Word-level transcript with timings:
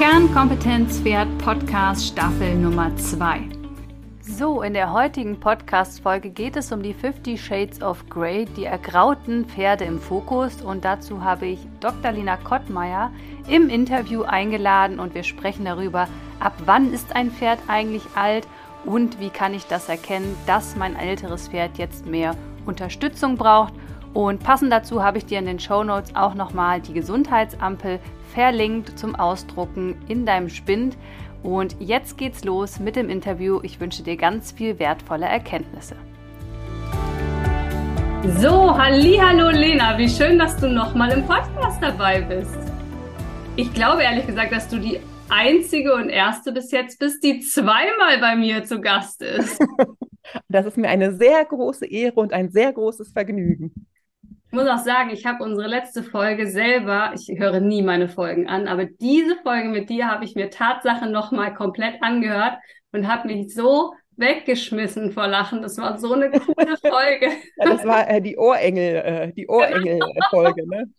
Kernkompetenz 0.00 0.98
Pferd 1.00 1.28
Podcast 1.36 2.06
Staffel 2.06 2.54
Nummer 2.54 2.96
2. 2.96 3.42
So, 4.22 4.62
in 4.62 4.72
der 4.72 4.94
heutigen 4.94 5.38
Podcast-Folge 5.38 6.30
geht 6.30 6.56
es 6.56 6.72
um 6.72 6.82
die 6.82 6.94
50 6.94 7.38
Shades 7.38 7.82
of 7.82 8.08
Grey, 8.08 8.46
die 8.46 8.64
ergrauten 8.64 9.44
Pferde 9.44 9.84
im 9.84 10.00
Fokus. 10.00 10.62
Und 10.62 10.86
dazu 10.86 11.22
habe 11.22 11.48
ich 11.48 11.58
Dr. 11.80 12.12
Lina 12.12 12.38
Kottmeier 12.38 13.12
im 13.46 13.68
Interview 13.68 14.22
eingeladen 14.22 15.00
und 15.00 15.14
wir 15.14 15.22
sprechen 15.22 15.66
darüber, 15.66 16.08
ab 16.38 16.54
wann 16.64 16.94
ist 16.94 17.14
ein 17.14 17.30
Pferd 17.30 17.58
eigentlich 17.66 18.04
alt 18.14 18.48
und 18.86 19.20
wie 19.20 19.28
kann 19.28 19.52
ich 19.52 19.66
das 19.66 19.90
erkennen, 19.90 20.34
dass 20.46 20.76
mein 20.76 20.96
älteres 20.96 21.48
Pferd 21.48 21.76
jetzt 21.76 22.06
mehr 22.06 22.36
Unterstützung 22.64 23.36
braucht. 23.36 23.74
Und 24.14 24.42
passend 24.42 24.72
dazu 24.72 25.02
habe 25.02 25.18
ich 25.18 25.26
dir 25.26 25.38
in 25.38 25.44
den 25.44 25.60
Show 25.60 25.84
Notes 25.84 26.16
auch 26.16 26.32
nochmal 26.32 26.80
die 26.80 26.94
Gesundheitsampel 26.94 28.00
verlinkt 28.32 28.98
zum 28.98 29.14
Ausdrucken 29.14 29.96
in 30.08 30.26
deinem 30.26 30.48
Spind. 30.48 30.96
Und 31.42 31.76
jetzt 31.80 32.18
geht's 32.18 32.44
los 32.44 32.80
mit 32.80 32.96
dem 32.96 33.08
Interview. 33.08 33.60
Ich 33.62 33.80
wünsche 33.80 34.02
dir 34.02 34.16
ganz 34.16 34.52
viel 34.52 34.78
wertvolle 34.78 35.26
Erkenntnisse. 35.26 35.96
So, 38.38 38.76
hallo 38.76 39.48
Lena, 39.48 39.96
wie 39.96 40.08
schön, 40.08 40.38
dass 40.38 40.56
du 40.58 40.68
nochmal 40.68 41.12
im 41.12 41.26
Podcast 41.26 41.82
dabei 41.82 42.20
bist. 42.20 42.58
Ich 43.56 43.72
glaube 43.72 44.02
ehrlich 44.02 44.26
gesagt, 44.26 44.52
dass 44.52 44.68
du 44.68 44.78
die 44.78 45.00
einzige 45.30 45.94
und 45.94 46.10
erste 46.10 46.52
bis 46.52 46.70
jetzt 46.70 46.98
bist, 46.98 47.24
die 47.24 47.40
zweimal 47.40 48.18
bei 48.20 48.36
mir 48.36 48.64
zu 48.64 48.80
Gast 48.80 49.22
ist. 49.22 49.58
Das 50.48 50.64
ist 50.64 50.76
mir 50.76 50.88
eine 50.88 51.16
sehr 51.16 51.44
große 51.44 51.86
Ehre 51.86 52.20
und 52.20 52.32
ein 52.32 52.50
sehr 52.50 52.72
großes 52.72 53.10
Vergnügen. 53.10 53.72
Ich 54.50 54.58
muss 54.58 54.66
auch 54.66 54.78
sagen, 54.78 55.10
ich 55.10 55.26
habe 55.26 55.44
unsere 55.44 55.68
letzte 55.68 56.02
Folge 56.02 56.48
selber, 56.48 57.12
ich 57.14 57.38
höre 57.38 57.60
nie 57.60 57.82
meine 57.82 58.08
Folgen 58.08 58.48
an, 58.48 58.66
aber 58.66 58.84
diese 58.84 59.36
Folge 59.44 59.68
mit 59.68 59.88
dir 59.88 60.08
habe 60.08 60.24
ich 60.24 60.34
mir 60.34 60.50
Tatsache 60.50 61.08
nochmal 61.08 61.54
komplett 61.54 62.02
angehört 62.02 62.58
und 62.90 63.06
habe 63.06 63.28
mich 63.28 63.54
so 63.54 63.94
weggeschmissen 64.16 65.12
vor 65.12 65.28
Lachen. 65.28 65.62
Das 65.62 65.78
war 65.78 65.96
so 66.00 66.14
eine 66.14 66.32
coole 66.32 66.76
Folge. 66.82 67.28
Ja, 67.58 67.64
das 67.64 67.84
war 67.84 68.10
äh, 68.10 68.20
die 68.20 68.36
Ohrengel, 68.36 68.96
äh, 68.96 69.32
die 69.32 69.46
Ohrengel-Folge, 69.46 70.66
ne? 70.66 70.90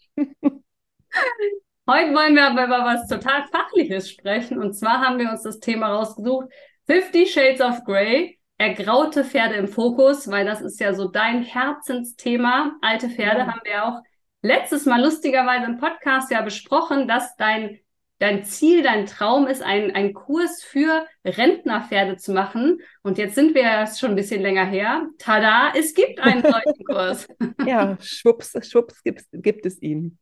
Heute 1.89 2.13
wollen 2.13 2.35
wir 2.35 2.47
aber 2.47 2.67
über 2.67 2.85
was 2.85 3.05
total 3.09 3.43
Fachliches 3.51 4.09
sprechen. 4.09 4.59
Und 4.59 4.75
zwar 4.75 5.01
haben 5.01 5.19
wir 5.19 5.29
uns 5.29 5.43
das 5.43 5.59
Thema 5.59 5.93
rausgesucht: 5.93 6.47
50 6.87 7.29
Shades 7.29 7.59
of 7.59 7.83
Grey 7.83 8.39
ergraute 8.61 9.25
Pferde 9.25 9.55
im 9.55 9.67
Fokus, 9.67 10.29
weil 10.29 10.45
das 10.45 10.61
ist 10.61 10.79
ja 10.79 10.93
so 10.93 11.07
dein 11.07 11.41
Herzensthema. 11.41 12.75
Alte 12.81 13.09
Pferde 13.09 13.39
ja. 13.39 13.47
haben 13.47 13.61
wir 13.63 13.85
auch 13.85 14.01
letztes 14.43 14.85
Mal 14.85 15.01
lustigerweise 15.01 15.65
im 15.65 15.77
Podcast 15.77 16.31
ja 16.31 16.41
besprochen, 16.43 17.07
dass 17.07 17.35
dein, 17.37 17.79
dein 18.19 18.43
Ziel, 18.43 18.83
dein 18.83 19.07
Traum 19.07 19.47
ist, 19.47 19.63
ein, 19.63 19.95
ein 19.95 20.13
Kurs 20.13 20.63
für 20.63 21.07
Rentnerpferde 21.25 22.17
zu 22.17 22.33
machen. 22.33 22.81
Und 23.01 23.17
jetzt 23.17 23.33
sind 23.33 23.55
wir 23.55 23.63
ja 23.63 23.87
schon 23.87 24.11
ein 24.11 24.15
bisschen 24.15 24.43
länger 24.43 24.65
her. 24.65 25.07
Tada, 25.17 25.73
es 25.75 25.95
gibt 25.95 26.19
einen 26.19 26.41
solchen 26.43 26.85
Kurs. 26.85 27.27
ja, 27.65 27.97
schwupps, 27.99 28.53
schwupps 28.69 29.01
gibt, 29.01 29.25
gibt 29.33 29.65
es 29.65 29.81
ihn. 29.81 30.19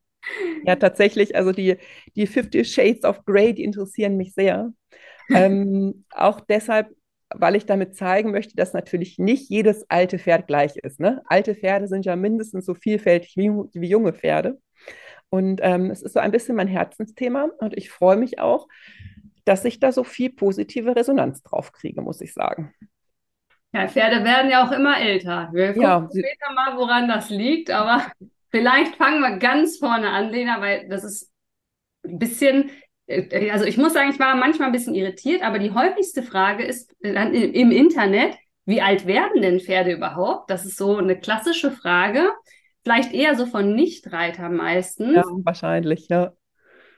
Ja, 0.64 0.78
tatsächlich, 0.78 1.36
also 1.36 1.52
die, 1.52 1.76
die 2.16 2.26
50 2.26 2.72
Shades 2.72 3.04
of 3.04 3.26
Grey, 3.26 3.54
die 3.54 3.64
interessieren 3.64 4.16
mich 4.16 4.34
sehr. 4.34 4.72
ähm, 5.30 6.06
auch 6.12 6.40
deshalb, 6.40 6.88
weil 7.36 7.56
ich 7.56 7.66
damit 7.66 7.96
zeigen 7.96 8.32
möchte, 8.32 8.56
dass 8.56 8.74
natürlich 8.74 9.20
nicht 9.20 9.50
jedes 9.50 9.90
alte 9.90 10.20
Pferd 10.20 10.48
gleich 10.48 10.76
ist. 10.78 11.00
Ne? 11.00 11.22
Alte 11.26 11.56
Pferde 11.56 11.88
sind 11.88 12.06
ja 12.06 12.16
mindestens 12.16 12.66
so 12.66 12.74
vielfältig 12.74 13.36
wie, 13.38 13.50
wie 13.50 13.90
junge 13.90 14.14
Pferde. 14.14 14.60
Und 15.30 15.60
ähm, 15.64 15.92
es 15.92 16.02
ist 16.02 16.14
so 16.14 16.20
ein 16.20 16.32
bisschen 16.32 16.56
mein 16.56 16.68
Herzensthema 16.68 17.50
und 17.60 17.78
ich 17.78 17.92
freue 17.92 18.18
mich 18.18 18.40
auch, 18.40 18.68
dass 19.46 19.64
ich 19.66 19.80
da 19.80 19.92
so 19.92 20.04
viel 20.04 20.32
positive 20.32 20.96
Resonanz 20.96 21.44
drauf 21.44 21.72
kriege, 21.72 22.02
muss 22.02 22.22
ich 22.22 22.34
sagen. 22.34 22.74
Ja, 23.74 23.88
Pferde 23.88 24.24
werden 24.24 24.50
ja 24.50 24.66
auch 24.66 24.72
immer 24.72 25.00
älter. 25.00 25.50
Wir 25.54 25.68
gucken 25.68 25.84
ja, 25.84 26.10
später 26.10 26.54
mal, 26.56 26.78
woran 26.78 27.08
das 27.08 27.30
liegt, 27.30 27.70
aber 27.70 28.12
vielleicht 28.50 28.96
fangen 28.96 29.22
wir 29.22 29.38
ganz 29.38 29.78
vorne 29.78 30.10
an, 30.10 30.30
Lena, 30.30 30.60
weil 30.62 30.90
das 30.90 31.04
ist 31.04 31.32
ein 32.04 32.18
bisschen 32.18 32.72
also 33.52 33.66
ich 33.66 33.78
muss 33.78 33.94
sagen, 33.94 34.12
ich 34.12 34.20
war 34.20 34.36
manchmal 34.36 34.68
ein 34.68 34.74
bisschen 34.74 34.96
irritiert, 34.96 35.42
aber 35.42 35.60
die 35.60 35.72
häufigste 35.72 36.24
Frage 36.24 36.64
ist 36.64 36.96
dann 37.02 37.34
im 37.34 37.72
Internet, 37.72 38.36
wie 38.66 38.82
alt 38.82 39.08
werden 39.08 39.42
denn 39.42 39.60
Pferde 39.60 39.92
überhaupt? 39.92 40.50
Das 40.52 40.66
ist 40.66 40.78
so 40.78 40.98
eine 40.98 41.20
klassische 41.20 41.72
Frage. 41.72 42.30
Vielleicht 42.84 43.14
eher 43.14 43.36
so 43.36 43.46
von 43.46 43.74
Nichtreitern 43.74 44.56
meistens. 44.56 45.16
Ja, 45.16 45.24
wahrscheinlich, 45.44 46.08
ja. 46.10 46.34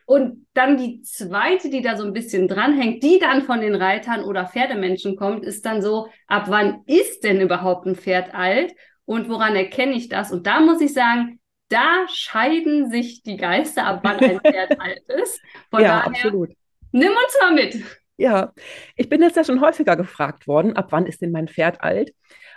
Und 0.06 0.48
dann 0.54 0.78
die 0.78 1.02
zweite, 1.04 1.70
die 1.70 1.82
da 1.82 1.96
so 1.96 2.04
ein 2.04 2.12
bisschen 2.12 2.50
dranhängt, 2.50 3.02
die 3.02 3.18
dann 3.20 3.44
von 3.44 3.62
den 3.62 3.76
Reitern 3.76 4.26
oder 4.26 4.46
Pferdemenschen 4.46 5.16
kommt, 5.16 5.46
ist 5.46 5.66
dann 5.66 5.82
so, 5.82 6.10
ab 6.28 6.46
wann 6.48 6.82
ist 6.86 7.24
denn 7.24 7.40
überhaupt 7.40 7.86
ein 7.86 7.96
Pferd 7.96 8.34
alt 8.34 8.74
und 9.06 9.30
woran 9.30 9.56
erkenne 9.56 9.94
ich 9.94 10.10
das? 10.10 10.32
Und 10.32 10.48
da 10.48 10.60
muss 10.60 10.82
ich 10.82 10.94
sagen, 10.94 11.40
da 11.72 12.06
scheiden 12.10 12.92
sich 12.92 13.24
die 13.24 13.38
Geister, 13.38 13.86
ab 13.86 14.02
wann 14.04 14.20
ein 14.20 14.40
Pferd 14.46 14.80
alt 14.80 15.04
ist. 15.08 15.42
Von 15.70 15.82
ja, 15.82 15.88
daher, 15.88 16.08
absolut. 16.08 16.50
Nimm 16.92 17.12
uns 17.12 17.38
mal 17.40 17.54
mit. 17.54 17.82
Ja, 18.18 18.54
ich 18.96 19.10
bin 19.10 19.22
jetzt 19.22 19.38
ja 19.38 19.44
schon 19.44 19.62
häufiger 19.62 19.96
gefragt 19.96 20.46
worden, 20.48 20.76
ab 20.76 20.88
wann 20.92 21.06
ist 21.06 21.22
denn 21.22 21.32
mein 21.32 21.48
Pferd 21.48 21.82
alt? 21.82 22.14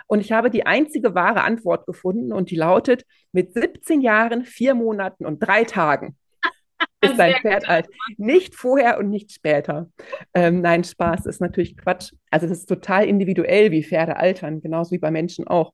Und 0.07 0.19
ich 0.19 0.31
habe 0.31 0.51
die 0.51 0.65
einzige 0.65 1.15
wahre 1.15 1.43
Antwort 1.43 1.87
gefunden 1.87 2.31
und 2.31 2.51
die 2.51 2.55
lautet, 2.55 3.05
mit 3.31 3.53
17 3.53 4.01
Jahren, 4.01 4.45
vier 4.45 4.75
Monaten 4.75 5.25
und 5.25 5.39
drei 5.39 5.63
Tagen 5.63 6.15
ist 7.01 7.17
dein 7.17 7.35
Pferd 7.41 7.67
alt. 7.67 7.87
Nicht 8.17 8.55
vorher 8.55 8.99
und 8.99 9.09
nicht 9.09 9.31
später. 9.31 9.89
Ähm, 10.33 10.61
nein, 10.61 10.83
Spaß 10.83 11.25
ist 11.25 11.41
natürlich 11.41 11.77
Quatsch. 11.77 12.11
Also 12.29 12.47
das 12.47 12.59
ist 12.59 12.69
total 12.69 13.05
individuell, 13.05 13.71
wie 13.71 13.83
Pferde 13.83 14.17
altern, 14.17 14.61
genauso 14.61 14.91
wie 14.91 14.99
bei 14.99 15.09
Menschen 15.09 15.47
auch. 15.47 15.73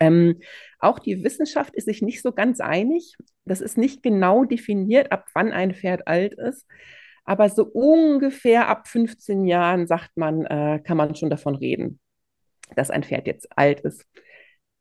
Ähm, 0.00 0.40
auch 0.78 0.98
die 0.98 1.24
Wissenschaft 1.24 1.74
ist 1.74 1.86
sich 1.86 2.02
nicht 2.02 2.22
so 2.22 2.32
ganz 2.32 2.60
einig. 2.60 3.16
Das 3.44 3.60
ist 3.60 3.78
nicht 3.78 4.02
genau 4.02 4.44
definiert, 4.44 5.12
ab 5.12 5.26
wann 5.34 5.52
ein 5.52 5.74
Pferd 5.74 6.06
alt 6.06 6.34
ist. 6.34 6.66
Aber 7.24 7.48
so 7.48 7.64
ungefähr 7.64 8.68
ab 8.68 8.86
15 8.88 9.44
Jahren, 9.46 9.86
sagt 9.86 10.16
man, 10.16 10.46
äh, 10.46 10.80
kann 10.84 10.96
man 10.96 11.14
schon 11.16 11.30
davon 11.30 11.56
reden, 11.56 11.98
dass 12.76 12.90
ein 12.90 13.02
Pferd 13.02 13.26
jetzt 13.26 13.48
alt 13.58 13.80
ist. 13.80 14.06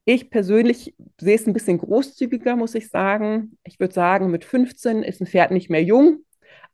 Ich 0.05 0.29
persönlich 0.29 0.95
sehe 1.19 1.35
es 1.35 1.47
ein 1.47 1.53
bisschen 1.53 1.79
großzügiger, 1.79 2.55
muss 2.55 2.75
ich 2.75 2.89
sagen. 2.89 3.57
Ich 3.63 3.79
würde 3.79 3.93
sagen, 3.93 4.29
mit 4.29 4.45
15 4.45 5.01
ist 5.01 5.21
ein 5.21 5.27
Pferd 5.27 5.49
nicht 5.51 5.71
mehr 5.71 5.83
jung, 5.83 6.19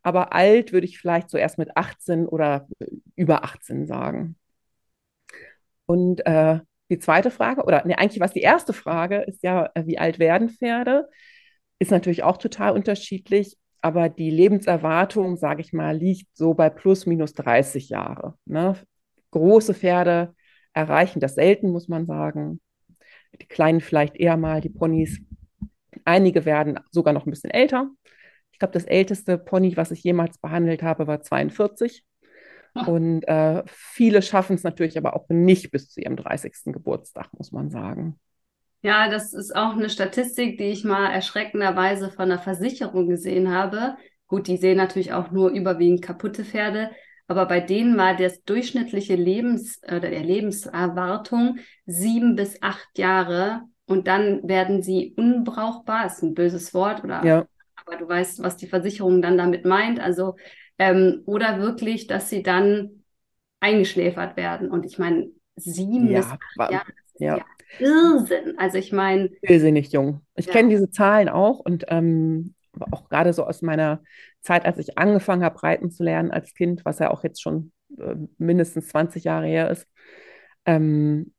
aber 0.02 0.34
alt 0.34 0.72
würde 0.72 0.86
ich 0.86 0.98
vielleicht 0.98 1.30
so 1.30 1.38
erst 1.38 1.56
mit 1.58 1.74
18 1.76 2.26
oder 2.26 2.68
über 3.16 3.44
18 3.44 3.86
sagen. 3.86 4.36
Und 5.86 6.26
äh, 6.26 6.60
die 6.92 6.98
zweite 6.98 7.30
Frage, 7.30 7.64
oder 7.64 7.82
nee, 7.86 7.94
eigentlich 7.94 8.20
was 8.20 8.34
die 8.34 8.42
erste 8.42 8.74
Frage 8.74 9.22
ist 9.22 9.42
ja, 9.42 9.70
äh, 9.74 9.86
wie 9.86 9.98
alt 9.98 10.18
werden 10.18 10.50
Pferde? 10.50 11.08
Ist 11.78 11.90
natürlich 11.90 12.22
auch 12.22 12.36
total 12.36 12.72
unterschiedlich, 12.72 13.56
aber 13.80 14.08
die 14.10 14.30
Lebenserwartung, 14.30 15.36
sage 15.36 15.62
ich 15.62 15.72
mal, 15.72 15.96
liegt 15.96 16.36
so 16.36 16.54
bei 16.54 16.68
plus 16.70 17.06
minus 17.06 17.32
30 17.34 17.88
Jahre. 17.88 18.34
Ne? 18.44 18.76
Große 19.30 19.74
Pferde 19.74 20.34
erreichen 20.74 21.20
das 21.20 21.34
selten, 21.34 21.70
muss 21.70 21.88
man 21.88 22.06
sagen. 22.06 22.60
Die 23.40 23.46
kleinen 23.46 23.80
vielleicht 23.80 24.16
eher 24.16 24.36
mal, 24.36 24.60
die 24.60 24.68
Ponys. 24.68 25.18
Einige 26.04 26.44
werden 26.44 26.78
sogar 26.90 27.14
noch 27.14 27.26
ein 27.26 27.30
bisschen 27.30 27.50
älter. 27.50 27.90
Ich 28.52 28.58
glaube, 28.58 28.72
das 28.72 28.84
älteste 28.84 29.38
Pony, 29.38 29.76
was 29.76 29.90
ich 29.90 30.04
jemals 30.04 30.38
behandelt 30.38 30.82
habe, 30.82 31.06
war 31.06 31.22
42. 31.22 32.04
Und 32.74 33.22
äh, 33.24 33.62
viele 33.66 34.22
schaffen 34.22 34.54
es 34.54 34.62
natürlich 34.62 34.96
aber 34.96 35.14
auch 35.14 35.28
nicht 35.28 35.70
bis 35.70 35.90
zu 35.90 36.00
ihrem 36.00 36.16
30. 36.16 36.72
Geburtstag, 36.72 37.28
muss 37.36 37.52
man 37.52 37.70
sagen. 37.70 38.18
Ja, 38.82 39.08
das 39.08 39.32
ist 39.32 39.54
auch 39.54 39.74
eine 39.74 39.90
Statistik, 39.90 40.58
die 40.58 40.64
ich 40.64 40.82
mal 40.82 41.12
erschreckenderweise 41.12 42.10
von 42.10 42.28
der 42.28 42.38
Versicherung 42.38 43.08
gesehen 43.08 43.52
habe. 43.52 43.96
Gut, 44.26 44.48
die 44.48 44.56
sehen 44.56 44.76
natürlich 44.76 45.12
auch 45.12 45.30
nur 45.30 45.50
überwiegend 45.50 46.02
kaputte 46.02 46.44
Pferde, 46.44 46.90
aber 47.28 47.46
bei 47.46 47.60
denen 47.60 47.96
war 47.96 48.16
das 48.16 48.42
durchschnittliche 48.42 49.14
Lebens 49.14 49.80
oder 49.84 50.00
der 50.00 50.24
Lebenserwartung 50.24 51.58
sieben 51.86 52.34
bis 52.34 52.60
acht 52.60 52.98
Jahre 52.98 53.62
und 53.84 54.08
dann 54.08 54.46
werden 54.48 54.82
sie 54.82 55.14
unbrauchbar, 55.16 56.06
ist 56.06 56.22
ein 56.22 56.34
böses 56.34 56.74
Wort, 56.74 57.04
oder 57.04 57.24
ja. 57.24 57.46
aber 57.84 57.96
du 57.96 58.08
weißt, 58.08 58.42
was 58.42 58.56
die 58.56 58.66
Versicherung 58.66 59.22
dann 59.22 59.36
damit 59.36 59.64
meint. 59.64 60.00
Also 60.00 60.36
ähm, 60.82 61.22
oder 61.26 61.60
wirklich, 61.60 62.08
dass 62.08 62.28
sie 62.28 62.42
dann 62.42 63.04
eingeschläfert 63.60 64.36
werden. 64.36 64.70
Und 64.70 64.84
ich 64.84 64.98
meine, 64.98 65.30
sieben 65.54 66.08
ja, 66.08 66.20
bis 66.20 66.26
acht 66.26 66.72
Jahre, 66.72 66.92
ja. 67.18 67.36
ja 67.36 67.44
Irrsinn. 67.78 68.58
Also 68.58 68.78
ich 68.78 68.92
meine. 68.92 69.30
Irrsinnig 69.42 69.92
jung. 69.92 70.22
Ich 70.34 70.46
ja. 70.46 70.52
kenne 70.52 70.70
diese 70.70 70.90
Zahlen 70.90 71.28
auch 71.28 71.60
und 71.60 71.84
ähm, 71.88 72.54
auch 72.90 73.08
gerade 73.08 73.32
so 73.32 73.44
aus 73.44 73.62
meiner 73.62 74.02
Zeit, 74.40 74.66
als 74.66 74.78
ich 74.78 74.98
angefangen 74.98 75.44
habe, 75.44 75.62
reiten 75.62 75.90
zu 75.90 76.02
lernen 76.02 76.32
als 76.32 76.52
Kind, 76.52 76.84
was 76.84 76.98
ja 76.98 77.10
auch 77.10 77.22
jetzt 77.22 77.40
schon 77.40 77.72
äh, 77.98 78.16
mindestens 78.38 78.88
20 78.88 79.22
Jahre 79.22 79.46
her 79.46 79.70
ist. 79.70 79.86
Ähm, 80.66 81.32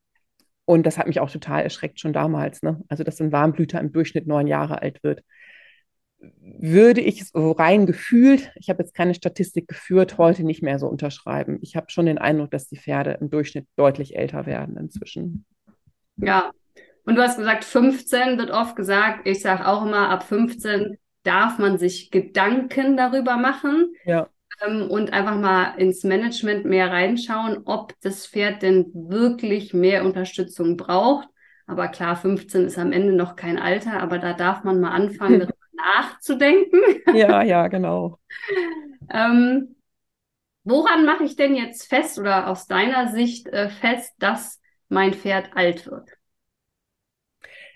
und 0.66 0.86
das 0.86 0.98
hat 0.98 1.08
mich 1.08 1.20
auch 1.20 1.30
total 1.30 1.64
erschreckt, 1.64 2.00
schon 2.00 2.14
damals. 2.14 2.64
Ne? 2.64 2.82
Also, 2.88 3.04
dass 3.04 3.20
ein 3.20 3.34
Warmblüter 3.34 3.82
im 3.82 3.92
Durchschnitt 3.92 4.26
neun 4.26 4.48
Jahre 4.48 4.82
alt 4.82 5.04
wird 5.04 5.22
würde 6.40 7.02
ich 7.02 7.28
so 7.28 7.52
rein 7.52 7.86
gefühlt, 7.86 8.52
ich 8.56 8.70
habe 8.70 8.84
jetzt 8.84 8.94
keine 8.94 9.14
Statistik 9.14 9.68
geführt, 9.68 10.18
heute 10.18 10.44
nicht 10.44 10.62
mehr 10.62 10.80
so 10.80 10.88
unterschreiben. 10.88 11.60
Ich 11.62 11.76
habe 11.76 11.90
schon 11.90 12.06
den 12.06 12.18
Eindruck, 12.18 12.52
dass 12.52 12.68
die 12.68 12.78
Pferde 12.78 13.18
im 13.20 13.30
Durchschnitt 13.30 13.68
deutlich 13.76 14.16
älter 14.16 14.46
werden 14.46 14.78
inzwischen. 14.78 15.46
Ja, 16.18 16.52
und 17.06 17.16
du 17.16 17.22
hast 17.22 17.38
gesagt, 17.38 17.66
15 17.66 18.38
wird 18.38 18.52
oft 18.52 18.76
gesagt. 18.76 19.28
Ich 19.28 19.42
sage 19.42 19.68
auch 19.68 19.86
immer, 19.86 20.10
ab 20.10 20.24
15 20.24 20.98
darf 21.24 21.58
man 21.58 21.78
sich 21.78 22.12
Gedanken 22.12 22.98
darüber 22.98 23.38
machen. 23.38 23.94
Ja. 24.06 24.30
Ähm, 24.66 24.90
und 24.90 25.12
einfach 25.12 25.38
mal 25.38 25.76
ins 25.78 26.04
Management 26.04 26.66
mehr 26.66 26.92
reinschauen, 26.92 27.62
ob 27.66 27.94
das 28.02 28.28
Pferd 28.28 28.62
denn 28.62 28.92
wirklich 28.94 29.74
mehr 29.74 30.06
Unterstützung 30.06 30.78
braucht. 30.78 31.28
Aber 31.66 31.88
klar, 31.88 32.16
15 32.16 32.66
ist 32.66 32.78
am 32.78 32.92
Ende 32.92 33.14
noch 33.14 33.36
kein 33.36 33.58
Alter, 33.58 34.02
aber 34.02 34.20
da 34.20 34.34
darf 34.34 34.64
man 34.64 34.80
mal 34.80 34.92
anfangen, 34.92 35.48
nachzudenken. 35.76 36.82
Ja, 37.14 37.44
ja, 37.44 37.68
genau. 37.68 38.20
ähm, 39.10 39.76
woran 40.64 41.06
mache 41.06 41.24
ich 41.24 41.36
denn 41.36 41.56
jetzt 41.56 41.88
fest 41.88 42.20
oder 42.20 42.48
aus 42.48 42.68
deiner 42.68 43.12
Sicht 43.12 43.48
äh, 43.48 43.70
fest, 43.70 44.14
dass 44.20 44.62
mein 44.90 45.14
Pferd 45.14 45.56
alt 45.56 45.86
wird? 45.88 46.10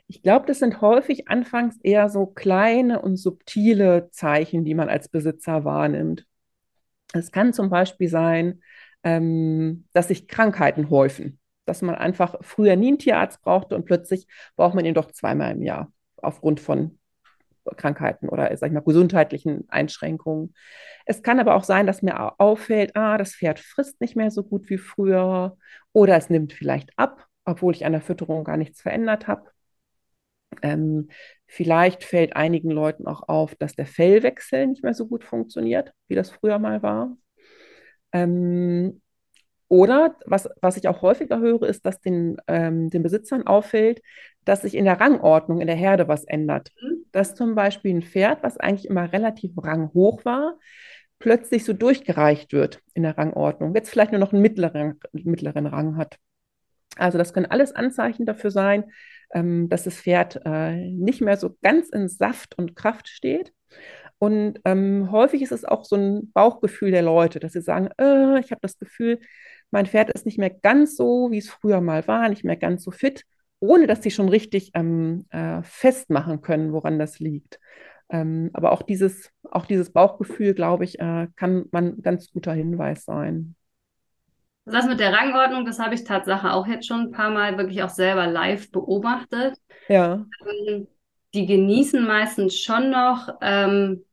Ich 0.07 0.21
glaube, 0.21 0.45
das 0.45 0.59
sind 0.59 0.79
häufig 0.79 1.27
anfangs 1.27 1.77
eher 1.83 2.07
so 2.09 2.27
kleine 2.27 3.01
und 3.01 3.17
subtile 3.17 4.09
Zeichen, 4.11 4.63
die 4.63 4.73
man 4.73 4.87
als 4.87 5.09
Besitzer 5.09 5.65
wahrnimmt. 5.65 6.25
Es 7.13 7.31
kann 7.31 7.51
zum 7.51 7.69
Beispiel 7.69 8.07
sein, 8.07 8.61
ähm, 9.03 9.85
dass 9.93 10.07
sich 10.07 10.27
Krankheiten 10.27 10.89
häufen, 10.89 11.39
dass 11.65 11.81
man 11.81 11.95
einfach 11.95 12.35
früher 12.41 12.77
nie 12.77 12.87
einen 12.89 12.99
Tierarzt 12.99 13.41
brauchte 13.41 13.75
und 13.75 13.85
plötzlich 13.85 14.27
braucht 14.55 14.75
man 14.75 14.85
ihn 14.85 14.93
doch 14.93 15.11
zweimal 15.11 15.51
im 15.51 15.61
Jahr 15.61 15.91
aufgrund 16.17 16.61
von 16.61 16.97
Krankheiten 17.75 18.29
oder 18.29 18.55
sag 18.57 18.67
ich 18.67 18.73
mal 18.73 18.81
gesundheitlichen 18.81 19.65
Einschränkungen. 19.69 20.53
Es 21.05 21.23
kann 21.23 21.39
aber 21.39 21.55
auch 21.55 21.63
sein, 21.63 21.87
dass 21.87 22.01
mir 22.01 22.39
auffällt, 22.39 22.95
ah, 22.95 23.17
das 23.17 23.35
Pferd 23.35 23.59
frisst 23.59 24.01
nicht 24.01 24.15
mehr 24.15 24.31
so 24.31 24.43
gut 24.43 24.69
wie 24.69 24.77
früher 24.77 25.57
oder 25.93 26.17
es 26.17 26.29
nimmt 26.29 26.53
vielleicht 26.53 26.91
ab, 26.97 27.25
obwohl 27.45 27.73
ich 27.73 27.85
an 27.85 27.93
der 27.93 28.01
Fütterung 28.01 28.43
gar 28.43 28.57
nichts 28.57 28.81
verändert 28.81 29.27
habe. 29.27 29.49
Ähm, 30.61 31.09
vielleicht 31.45 32.03
fällt 32.03 32.35
einigen 32.35 32.71
Leuten 32.71 33.07
auch 33.07 33.27
auf, 33.27 33.55
dass 33.55 33.75
der 33.75 33.85
Fellwechsel 33.85 34.67
nicht 34.67 34.83
mehr 34.83 34.93
so 34.93 35.07
gut 35.07 35.23
funktioniert, 35.23 35.93
wie 36.07 36.15
das 36.15 36.29
früher 36.29 36.59
mal 36.59 36.81
war. 36.81 37.15
Ähm, 38.11 39.01
oder 39.69 40.15
was, 40.25 40.49
was 40.61 40.77
ich 40.77 40.87
auch 40.87 41.01
häufiger 41.01 41.39
höre, 41.39 41.63
ist, 41.63 41.85
dass 41.85 41.99
den, 41.99 42.37
ähm, 42.47 42.89
den 42.89 43.03
Besitzern 43.03 43.45
auffällt, 43.45 44.01
dass 44.45 44.61
sich 44.61 44.75
in 44.75 44.85
der 44.85 44.99
Rangordnung 44.99 45.59
in 45.59 45.67
der 45.67 45.75
Herde 45.75 46.07
was 46.07 46.23
ändert. 46.23 46.71
Dass 47.11 47.35
zum 47.35 47.55
Beispiel 47.55 47.95
ein 47.95 48.01
Pferd, 48.01 48.43
was 48.43 48.57
eigentlich 48.57 48.87
immer 48.87 49.11
relativ 49.11 49.51
ranghoch 49.57 50.25
war, 50.25 50.57
plötzlich 51.19 51.65
so 51.65 51.73
durchgereicht 51.73 52.53
wird 52.53 52.81
in 52.93 53.03
der 53.03 53.17
Rangordnung. 53.17 53.73
Jetzt 53.73 53.89
vielleicht 53.89 54.11
nur 54.11 54.19
noch 54.19 54.33
einen 54.33 54.41
mittleren, 54.41 54.99
mittleren 55.13 55.65
Rang 55.65 55.97
hat. 55.97 56.17
Also 56.95 57.17
das 57.17 57.33
können 57.33 57.45
alles 57.45 57.73
Anzeichen 57.73 58.25
dafür 58.25 58.51
sein, 58.51 58.85
ähm, 59.33 59.69
dass 59.69 59.83
das 59.83 59.95
Pferd 59.95 60.41
äh, 60.45 60.75
nicht 60.75 61.21
mehr 61.21 61.37
so 61.37 61.55
ganz 61.61 61.89
in 61.89 62.07
Saft 62.07 62.57
und 62.57 62.75
Kraft 62.75 63.07
steht. 63.07 63.53
Und 64.19 64.59
ähm, 64.65 65.11
häufig 65.11 65.41
ist 65.41 65.51
es 65.51 65.65
auch 65.65 65.85
so 65.85 65.95
ein 65.95 66.31
Bauchgefühl 66.31 66.91
der 66.91 67.03
Leute, 67.03 67.39
dass 67.39 67.53
sie 67.53 67.61
sagen, 67.61 67.89
äh, 67.99 68.39
ich 68.39 68.51
habe 68.51 68.61
das 68.61 68.79
Gefühl, 68.79 69.19
mein 69.69 69.85
Pferd 69.85 70.09
ist 70.09 70.25
nicht 70.25 70.39
mehr 70.39 70.49
ganz 70.49 70.95
so, 70.95 71.29
wie 71.29 71.37
es 71.37 71.49
früher 71.49 71.81
mal 71.81 72.07
war, 72.07 72.29
nicht 72.29 72.43
mehr 72.43 72.55
ganz 72.55 72.83
so 72.83 72.91
fit, 72.91 73.25
ohne 73.59 73.87
dass 73.87 74.03
sie 74.03 74.11
schon 74.11 74.29
richtig 74.29 74.71
ähm, 74.73 75.25
äh, 75.29 75.61
festmachen 75.63 76.41
können, 76.41 76.73
woran 76.73 76.99
das 76.99 77.19
liegt. 77.19 77.59
Ähm, 78.09 78.51
aber 78.53 78.71
auch 78.71 78.83
dieses, 78.83 79.31
auch 79.49 79.65
dieses 79.65 79.91
Bauchgefühl, 79.91 80.53
glaube 80.53 80.83
ich, 80.83 80.99
äh, 80.99 81.27
kann 81.35 81.65
man 81.71 81.97
ein 81.97 82.01
ganz 82.01 82.31
guter 82.31 82.53
Hinweis 82.53 83.05
sein. 83.05 83.55
Das 84.65 84.85
mit 84.85 84.99
der 84.99 85.13
Rangordnung, 85.13 85.65
das 85.65 85.79
habe 85.79 85.95
ich 85.95 86.03
Tatsache 86.03 86.51
auch 86.51 86.67
jetzt 86.67 86.87
schon 86.87 86.99
ein 86.99 87.11
paar 87.11 87.31
Mal 87.31 87.57
wirklich 87.57 87.83
auch 87.83 87.89
selber 87.89 88.27
live 88.27 88.69
beobachtet. 88.71 89.57
Ja. 89.87 90.25
Ähm, 90.67 90.87
die 91.33 91.45
genießen 91.45 92.05
meistens 92.05 92.59
schon 92.59 92.89
noch, 92.89 93.29
ähm, 93.41 94.03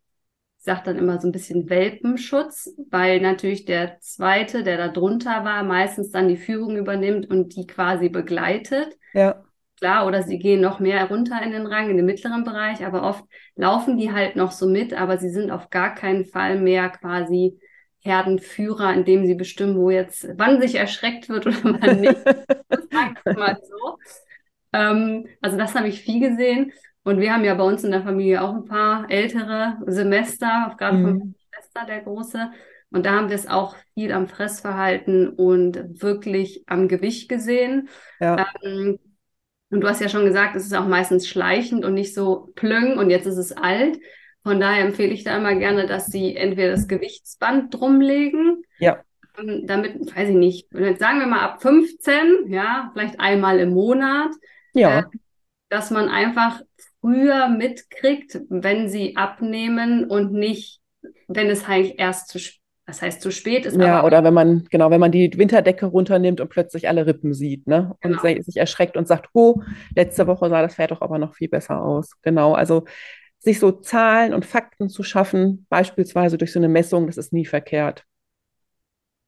sage 0.64 0.80
dann 0.86 0.96
immer 0.96 1.20
so 1.20 1.28
ein 1.28 1.32
bisschen 1.32 1.68
Welpenschutz, 1.68 2.74
weil 2.90 3.20
natürlich 3.20 3.66
der 3.66 4.00
zweite, 4.00 4.62
der 4.62 4.78
da 4.78 4.88
drunter 4.88 5.44
war, 5.44 5.62
meistens 5.62 6.10
dann 6.10 6.26
die 6.26 6.38
Führung 6.38 6.76
übernimmt 6.76 7.28
und 7.28 7.54
die 7.54 7.66
quasi 7.66 8.08
begleitet. 8.08 8.96
Ja. 9.12 9.44
Klar, 9.78 10.06
oder 10.06 10.22
sie 10.22 10.38
gehen 10.38 10.62
noch 10.62 10.80
mehr 10.80 11.06
runter 11.08 11.42
in 11.42 11.50
den 11.50 11.66
Rang, 11.66 11.90
in 11.90 11.98
den 11.98 12.06
mittleren 12.06 12.44
Bereich, 12.44 12.86
aber 12.86 13.02
oft 13.02 13.24
laufen 13.56 13.98
die 13.98 14.12
halt 14.12 14.36
noch 14.36 14.52
so 14.52 14.66
mit, 14.66 14.94
aber 14.94 15.18
sie 15.18 15.28
sind 15.28 15.50
auf 15.50 15.68
gar 15.68 15.94
keinen 15.94 16.24
Fall 16.24 16.58
mehr 16.58 16.88
quasi 16.88 17.58
Herdenführer, 18.00 18.94
indem 18.94 19.26
sie 19.26 19.34
bestimmen, 19.34 19.76
wo 19.76 19.90
jetzt, 19.90 20.26
wann 20.36 20.60
sich 20.62 20.76
erschreckt 20.76 21.28
wird 21.28 21.46
oder 21.46 21.56
wann 21.62 22.00
nicht. 22.00 22.24
das 22.68 23.36
mal 23.36 23.58
so. 23.62 23.98
Ähm, 24.72 25.26
also 25.42 25.58
das 25.58 25.74
habe 25.74 25.88
ich 25.88 26.00
viel 26.00 26.20
gesehen. 26.20 26.72
Und 27.04 27.20
wir 27.20 27.32
haben 27.32 27.44
ja 27.44 27.54
bei 27.54 27.64
uns 27.64 27.84
in 27.84 27.90
der 27.90 28.02
Familie 28.02 28.42
auch 28.42 28.54
ein 28.54 28.64
paar 28.64 29.10
ältere 29.10 29.76
Semester, 29.86 30.74
gerade 30.78 30.96
mhm. 30.96 31.04
von 31.04 31.34
Schwester, 31.52 31.86
der 31.86 32.00
Große. 32.00 32.50
Und 32.90 33.06
da 33.06 33.12
haben 33.12 33.28
wir 33.28 33.36
es 33.36 33.46
auch 33.46 33.76
viel 33.92 34.10
am 34.12 34.26
Fressverhalten 34.26 35.28
und 35.28 36.02
wirklich 36.02 36.64
am 36.66 36.88
Gewicht 36.88 37.28
gesehen. 37.28 37.88
Ja. 38.20 38.46
Ähm, 38.62 38.98
und 39.70 39.80
du 39.80 39.88
hast 39.88 40.00
ja 40.00 40.08
schon 40.08 40.24
gesagt, 40.24 40.56
es 40.56 40.64
ist 40.64 40.74
auch 40.74 40.86
meistens 40.86 41.28
schleichend 41.28 41.84
und 41.84 41.94
nicht 41.94 42.14
so 42.14 42.52
plöng 42.54 42.96
und 42.96 43.10
jetzt 43.10 43.26
ist 43.26 43.36
es 43.36 43.52
alt. 43.52 43.98
Von 44.42 44.60
daher 44.60 44.84
empfehle 44.84 45.12
ich 45.12 45.24
da 45.24 45.36
immer 45.36 45.54
gerne, 45.56 45.86
dass 45.86 46.06
sie 46.06 46.36
entweder 46.36 46.70
das 46.70 46.86
Gewichtsband 46.86 47.74
drumlegen. 47.74 48.62
Ja. 48.78 49.02
Ähm, 49.36 49.66
damit, 49.66 50.14
weiß 50.14 50.28
ich 50.30 50.36
nicht, 50.36 50.68
sagen 50.70 51.18
wir 51.18 51.26
mal 51.26 51.40
ab 51.40 51.60
15, 51.60 52.46
ja, 52.46 52.90
vielleicht 52.92 53.20
einmal 53.20 53.58
im 53.58 53.70
Monat. 53.70 54.30
Ja. 54.72 55.00
Äh, 55.00 55.02
dass 55.68 55.90
man 55.90 56.08
einfach 56.08 56.60
früher 57.04 57.48
mitkriegt, 57.48 58.40
wenn 58.48 58.88
sie 58.88 59.14
abnehmen 59.16 60.04
und 60.04 60.32
nicht, 60.32 60.80
wenn 61.28 61.50
es 61.50 61.68
halt 61.68 61.94
erst 61.98 62.28
zu 62.28 62.38
spät 62.38 62.60
das 62.86 63.00
heißt 63.00 63.22
zu 63.22 63.30
spät 63.30 63.64
ist. 63.64 63.78
Ja, 63.78 64.04
oder 64.04 64.22
wenn 64.24 64.34
man, 64.34 64.66
genau, 64.70 64.90
wenn 64.90 65.00
man 65.00 65.10
die 65.10 65.32
Winterdecke 65.38 65.86
runternimmt 65.86 66.42
und 66.42 66.50
plötzlich 66.50 66.86
alle 66.86 67.06
Rippen 67.06 67.32
sieht, 67.32 67.66
ne? 67.66 67.96
Und 68.04 68.20
genau. 68.20 68.42
sich 68.42 68.58
erschreckt 68.58 68.98
und 68.98 69.08
sagt, 69.08 69.30
oh, 69.32 69.62
letzte 69.96 70.26
Woche 70.26 70.50
sah 70.50 70.60
das 70.60 70.74
Pferd 70.74 70.90
doch 70.90 71.00
aber 71.00 71.18
noch 71.18 71.34
viel 71.34 71.48
besser 71.48 71.80
aus. 71.80 72.10
Genau, 72.20 72.52
also 72.52 72.84
sich 73.38 73.58
so 73.58 73.72
Zahlen 73.72 74.34
und 74.34 74.44
Fakten 74.44 74.90
zu 74.90 75.02
schaffen, 75.02 75.64
beispielsweise 75.70 76.36
durch 76.36 76.52
so 76.52 76.58
eine 76.58 76.68
Messung, 76.68 77.06
das 77.06 77.16
ist 77.16 77.32
nie 77.32 77.46
verkehrt. 77.46 78.04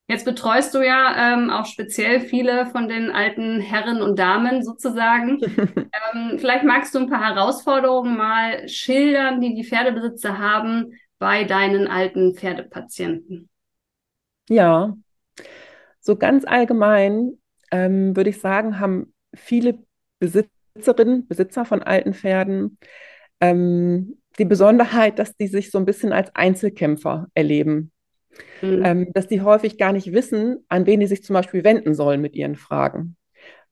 Jetzt 0.09 0.25
betreust 0.25 0.73
du 0.75 0.87
ja 0.87 1.35
ähm, 1.35 1.51
auch 1.51 1.67
speziell 1.67 2.21
viele 2.21 2.67
von 2.67 2.89
den 2.89 3.11
alten 3.11 3.61
Herren 3.61 4.03
und 4.03 4.19
Damen 4.19 4.63
sozusagen. 4.63 5.41
ähm, 5.45 6.39
vielleicht 6.39 6.65
magst 6.65 6.95
du 6.95 7.01
ein 7.01 7.11
paar 7.11 7.35
Herausforderungen 7.35 8.17
mal 8.17 8.69
schildern, 8.69 9.41
die 9.41 9.55
die 9.55 9.65
Pferdebesitzer 9.65 10.39
haben 10.39 10.93
bei 11.19 11.45
deinen 11.45 11.89
alten 11.89 12.35
Pferdepatienten. 12.35 13.49
Ja, 14.49 14.97
so 16.01 16.15
ganz 16.15 16.45
allgemein 16.45 17.39
ähm, 17.73 18.15
würde 18.15 18.31
ich 18.31 18.41
sagen, 18.41 18.79
haben 18.79 19.13
viele 19.35 19.79
Besitzerinnen, 20.21 21.27
Besitzer 21.27 21.65
von 21.65 21.83
alten 21.83 22.15
Pferden 22.15 22.79
ähm, 23.41 24.19
die 24.39 24.45
Besonderheit, 24.45 25.19
dass 25.19 25.37
die 25.37 25.49
sich 25.49 25.71
so 25.71 25.79
ein 25.79 25.85
bisschen 25.85 26.13
als 26.13 26.35
Einzelkämpfer 26.35 27.27
erleben. 27.35 27.91
Mhm. 28.63 28.83
Ähm, 28.85 29.13
dass 29.13 29.27
die 29.27 29.43
häufig 29.43 29.79
gar 29.79 29.93
nicht 29.93 30.13
wissen, 30.13 30.65
an 30.69 30.87
wen 30.87 31.01
die 31.01 31.07
sich 31.07 31.23
zum 31.23 31.35
Beispiel 31.35 31.65
wenden 31.65 31.95
sollen 31.95 32.21
mit 32.21 32.35
ihren 32.35 32.57
Fragen. 32.57 33.17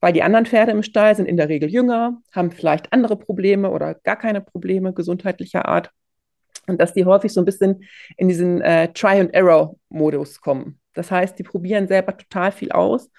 Weil 0.00 0.12
die 0.12 0.22
anderen 0.22 0.46
Pferde 0.46 0.72
im 0.72 0.82
Stall 0.82 1.16
sind 1.16 1.26
in 1.26 1.36
der 1.36 1.48
Regel 1.48 1.70
jünger, 1.70 2.20
haben 2.32 2.50
vielleicht 2.50 2.92
andere 2.92 3.16
Probleme 3.16 3.70
oder 3.70 3.94
gar 3.94 4.16
keine 4.16 4.40
Probleme 4.40 4.92
gesundheitlicher 4.92 5.66
Art. 5.66 5.90
Und 6.66 6.80
dass 6.80 6.94
die 6.94 7.04
häufig 7.04 7.32
so 7.32 7.40
ein 7.40 7.46
bisschen 7.46 7.84
in 8.16 8.28
diesen 8.28 8.60
äh, 8.60 8.92
Try-and-Error-Modus 8.92 10.40
kommen. 10.40 10.78
Das 10.94 11.10
heißt, 11.10 11.38
die 11.38 11.42
probieren 11.42 11.88
selber 11.88 12.16
total 12.16 12.52
viel 12.52 12.72
aus 12.72 13.10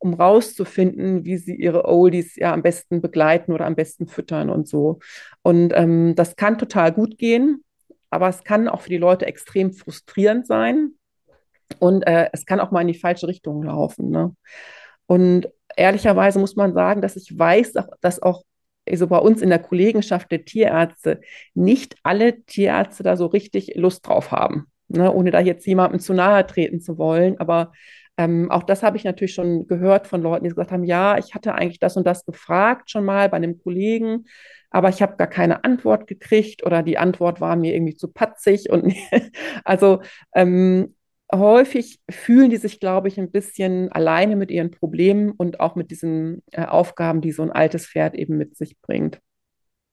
um 0.00 0.14
rauszufinden, 0.14 1.24
wie 1.26 1.36
sie 1.36 1.54
ihre 1.54 1.84
Oldies 1.84 2.34
ja 2.36 2.54
am 2.54 2.62
besten 2.62 3.02
begleiten 3.02 3.52
oder 3.52 3.66
am 3.66 3.76
besten 3.76 4.08
füttern 4.08 4.48
und 4.48 4.66
so. 4.66 4.98
Und 5.42 5.72
ähm, 5.76 6.14
das 6.16 6.36
kann 6.36 6.58
total 6.58 6.90
gut 6.92 7.18
gehen, 7.18 7.62
aber 8.10 8.28
es 8.28 8.44
kann 8.44 8.68
auch 8.68 8.82
für 8.82 8.90
die 8.90 8.98
Leute 8.98 9.26
extrem 9.26 9.72
frustrierend 9.72 10.46
sein 10.46 10.92
und 11.78 12.06
äh, 12.06 12.28
es 12.32 12.44
kann 12.44 12.60
auch 12.60 12.70
mal 12.70 12.82
in 12.82 12.88
die 12.88 12.94
falsche 12.94 13.28
Richtung 13.28 13.62
laufen. 13.62 14.10
Ne? 14.10 14.34
Und 15.06 15.48
ehrlicherweise 15.76 16.38
muss 16.38 16.56
man 16.56 16.74
sagen, 16.74 17.00
dass 17.00 17.16
ich 17.16 17.38
weiß, 17.38 17.74
dass 18.00 18.22
auch 18.22 18.42
also 18.88 19.06
bei 19.06 19.18
uns 19.18 19.40
in 19.42 19.50
der 19.50 19.60
Kollegenschaft 19.60 20.30
der 20.30 20.44
Tierärzte 20.44 21.20
nicht 21.54 21.96
alle 22.02 22.42
Tierärzte 22.42 23.02
da 23.02 23.16
so 23.16 23.26
richtig 23.26 23.74
Lust 23.76 24.06
drauf 24.06 24.32
haben. 24.32 24.66
Ne? 24.88 25.12
Ohne 25.12 25.30
da 25.30 25.40
jetzt 25.40 25.66
jemandem 25.66 26.00
zu 26.00 26.12
nahe 26.12 26.46
treten 26.46 26.80
zu 26.80 26.98
wollen. 26.98 27.38
Aber 27.38 27.72
ähm, 28.20 28.50
auch 28.50 28.64
das 28.64 28.82
habe 28.82 28.98
ich 28.98 29.04
natürlich 29.04 29.32
schon 29.32 29.66
gehört 29.66 30.06
von 30.06 30.20
Leuten, 30.20 30.44
die 30.44 30.50
gesagt 30.50 30.72
haben, 30.72 30.84
ja, 30.84 31.16
ich 31.16 31.34
hatte 31.34 31.54
eigentlich 31.54 31.78
das 31.78 31.96
und 31.96 32.06
das 32.06 32.26
gefragt 32.26 32.90
schon 32.90 33.06
mal 33.06 33.30
bei 33.30 33.38
einem 33.38 33.58
Kollegen, 33.58 34.26
aber 34.68 34.90
ich 34.90 35.00
habe 35.00 35.16
gar 35.16 35.26
keine 35.26 35.64
Antwort 35.64 36.06
gekriegt 36.06 36.62
oder 36.62 36.82
die 36.82 36.98
Antwort 36.98 37.40
war 37.40 37.56
mir 37.56 37.72
irgendwie 37.74 37.96
zu 37.96 38.08
patzig. 38.12 38.68
Und 38.68 38.94
also 39.64 40.02
ähm, 40.34 40.96
häufig 41.32 42.00
fühlen 42.10 42.50
die 42.50 42.58
sich, 42.58 42.78
glaube 42.78 43.08
ich, 43.08 43.18
ein 43.18 43.30
bisschen 43.30 43.90
alleine 43.90 44.36
mit 44.36 44.50
ihren 44.50 44.70
Problemen 44.70 45.30
und 45.30 45.60
auch 45.60 45.74
mit 45.74 45.90
diesen 45.90 46.42
äh, 46.52 46.66
Aufgaben, 46.66 47.22
die 47.22 47.32
so 47.32 47.42
ein 47.42 47.50
altes 47.50 47.86
Pferd 47.86 48.14
eben 48.14 48.36
mit 48.36 48.54
sich 48.54 48.78
bringt. 48.82 49.18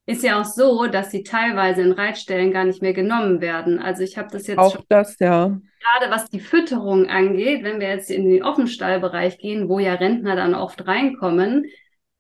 Ist 0.10 0.24
ja 0.24 0.40
auch 0.40 0.46
so, 0.46 0.88
dass 0.88 1.12
sie 1.12 1.24
teilweise 1.24 1.82
in 1.82 1.92
Reitstellen 1.92 2.54
gar 2.54 2.64
nicht 2.64 2.82
mehr 2.82 2.94
genommen 2.94 3.42
werden. 3.42 3.78
Also 3.78 4.04
ich 4.04 4.18
habe 4.18 4.30
das 4.32 4.48
jetzt 4.48 4.58
auch 4.58 4.78
das, 4.88 5.20
ja. 5.20 5.48
Gerade 5.48 6.12
was 6.12 6.30
die 6.30 6.40
Fütterung 6.40 7.10
angeht, 7.10 7.66
wenn 7.66 7.82
wir 7.82 7.90
jetzt 7.90 8.10
in 8.10 8.24
den 8.24 8.42
Offenstallbereich 8.42 9.38
gehen, 9.38 9.68
wo 9.68 9.80
ja 9.80 9.96
Rentner 9.96 10.38
dann 10.38 10.56
oft 10.56 10.88
reinkommen, 10.88 11.66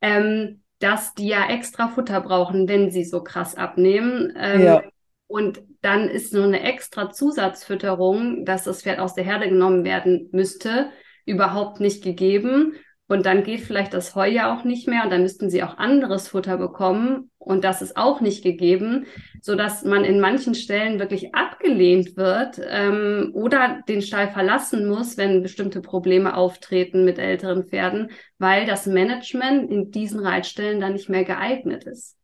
ähm, 0.01 0.63
dass 0.79 1.13
die 1.13 1.29
ja 1.29 1.49
extra 1.49 1.87
Futter 1.87 2.19
brauchen, 2.19 2.67
wenn 2.67 2.91
sie 2.91 3.05
so 3.05 3.23
krass 3.23 3.55
abnehmen. 3.55 4.33
Ähm, 4.37 4.61
ja. 4.61 4.83
Und 5.27 5.61
dann 5.81 6.09
ist 6.09 6.31
so 6.31 6.41
eine 6.41 6.63
extra 6.63 7.09
Zusatzfütterung, 7.11 8.43
dass 8.43 8.65
das 8.65 8.81
Pferd 8.81 8.99
aus 8.99 9.13
der 9.13 9.23
Herde 9.23 9.47
genommen 9.47 9.85
werden 9.85 10.27
müsste, 10.33 10.91
überhaupt 11.25 11.79
nicht 11.79 12.03
gegeben. 12.03 12.73
Und 13.07 13.25
dann 13.25 13.43
geht 13.43 13.61
vielleicht 13.61 13.93
das 13.93 14.15
Heu 14.15 14.27
ja 14.29 14.53
auch 14.53 14.65
nicht 14.65 14.87
mehr 14.87 15.03
und 15.03 15.11
dann 15.11 15.21
müssten 15.21 15.49
sie 15.49 15.63
auch 15.63 15.77
anderes 15.77 16.27
Futter 16.27 16.57
bekommen 16.57 17.31
und 17.47 17.63
das 17.63 17.81
ist 17.81 17.95
auch 17.95 18.19
nicht 18.19 18.43
gegeben, 18.43 19.05
so 19.41 19.55
dass 19.55 19.85
man 19.85 20.03
in 20.03 20.19
manchen 20.19 20.53
Stellen 20.53 20.99
wirklich 20.99 21.33
abgelehnt 21.33 22.17
wird 22.17 22.59
ähm, 22.69 23.31
oder 23.33 23.81
den 23.87 24.01
Stall 24.01 24.29
verlassen 24.29 24.87
muss, 24.87 25.17
wenn 25.17 25.41
bestimmte 25.41 25.81
Probleme 25.81 26.35
auftreten 26.35 27.05
mit 27.05 27.17
älteren 27.17 27.63
Pferden, 27.63 28.11
weil 28.37 28.65
das 28.65 28.85
Management 28.85 29.71
in 29.71 29.91
diesen 29.91 30.19
Reitstellen 30.19 30.81
dann 30.81 30.93
nicht 30.93 31.07
mehr 31.07 31.23
geeignet 31.23 31.85
ist. 31.85 32.17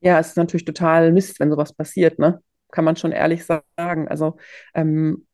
Ja, 0.00 0.18
es 0.18 0.28
ist 0.28 0.36
natürlich 0.36 0.64
total 0.64 1.12
Mist, 1.12 1.40
wenn 1.40 1.50
sowas 1.50 1.74
passiert, 1.74 2.18
ne? 2.18 2.40
Kann 2.70 2.84
man 2.84 2.96
schon 2.96 3.12
ehrlich 3.12 3.44
sagen. 3.44 4.08
Also 4.08 4.36
ähm, 4.74 5.26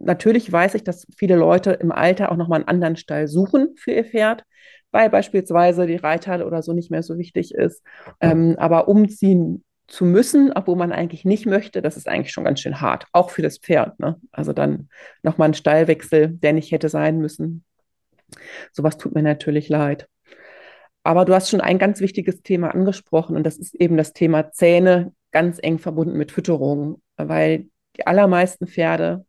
natürlich 0.00 0.50
weiß 0.50 0.74
ich, 0.74 0.84
dass 0.84 1.06
viele 1.16 1.36
Leute 1.36 1.72
im 1.72 1.92
Alter 1.92 2.32
auch 2.32 2.36
nochmal 2.36 2.60
einen 2.60 2.68
anderen 2.68 2.96
Stall 2.96 3.28
suchen 3.28 3.74
für 3.76 3.92
ihr 3.92 4.04
Pferd, 4.04 4.44
weil 4.90 5.10
beispielsweise 5.10 5.86
die 5.86 5.96
Reithalle 5.96 6.46
oder 6.46 6.62
so 6.62 6.72
nicht 6.72 6.90
mehr 6.90 7.02
so 7.02 7.18
wichtig 7.18 7.54
ist. 7.54 7.82
Ähm, 8.20 8.56
aber 8.58 8.88
umziehen 8.88 9.64
zu 9.86 10.04
müssen, 10.04 10.52
obwohl 10.52 10.76
man 10.76 10.92
eigentlich 10.92 11.24
nicht 11.24 11.46
möchte, 11.46 11.82
das 11.82 11.96
ist 11.96 12.08
eigentlich 12.08 12.32
schon 12.32 12.44
ganz 12.44 12.60
schön 12.60 12.80
hart, 12.80 13.06
auch 13.12 13.30
für 13.30 13.42
das 13.42 13.58
Pferd. 13.58 13.98
Ne? 13.98 14.20
Also 14.32 14.52
dann 14.52 14.88
nochmal 15.22 15.48
ein 15.48 15.54
Stallwechsel, 15.54 16.28
der 16.28 16.52
nicht 16.52 16.72
hätte 16.72 16.88
sein 16.88 17.18
müssen. 17.18 17.64
Sowas 18.72 18.96
tut 18.96 19.14
mir 19.14 19.22
natürlich 19.22 19.68
leid. 19.68 20.08
Aber 21.02 21.24
du 21.24 21.34
hast 21.34 21.50
schon 21.50 21.60
ein 21.60 21.78
ganz 21.78 22.00
wichtiges 22.00 22.42
Thema 22.42 22.74
angesprochen 22.74 23.36
und 23.36 23.44
das 23.44 23.56
ist 23.56 23.74
eben 23.74 23.96
das 23.96 24.12
Thema 24.12 24.52
Zähne, 24.52 25.12
ganz 25.32 25.58
eng 25.60 25.78
verbunden 25.78 26.16
mit 26.16 26.30
Fütterung, 26.30 27.00
weil 27.16 27.66
die 27.96 28.06
allermeisten 28.06 28.66
Pferde 28.66 29.24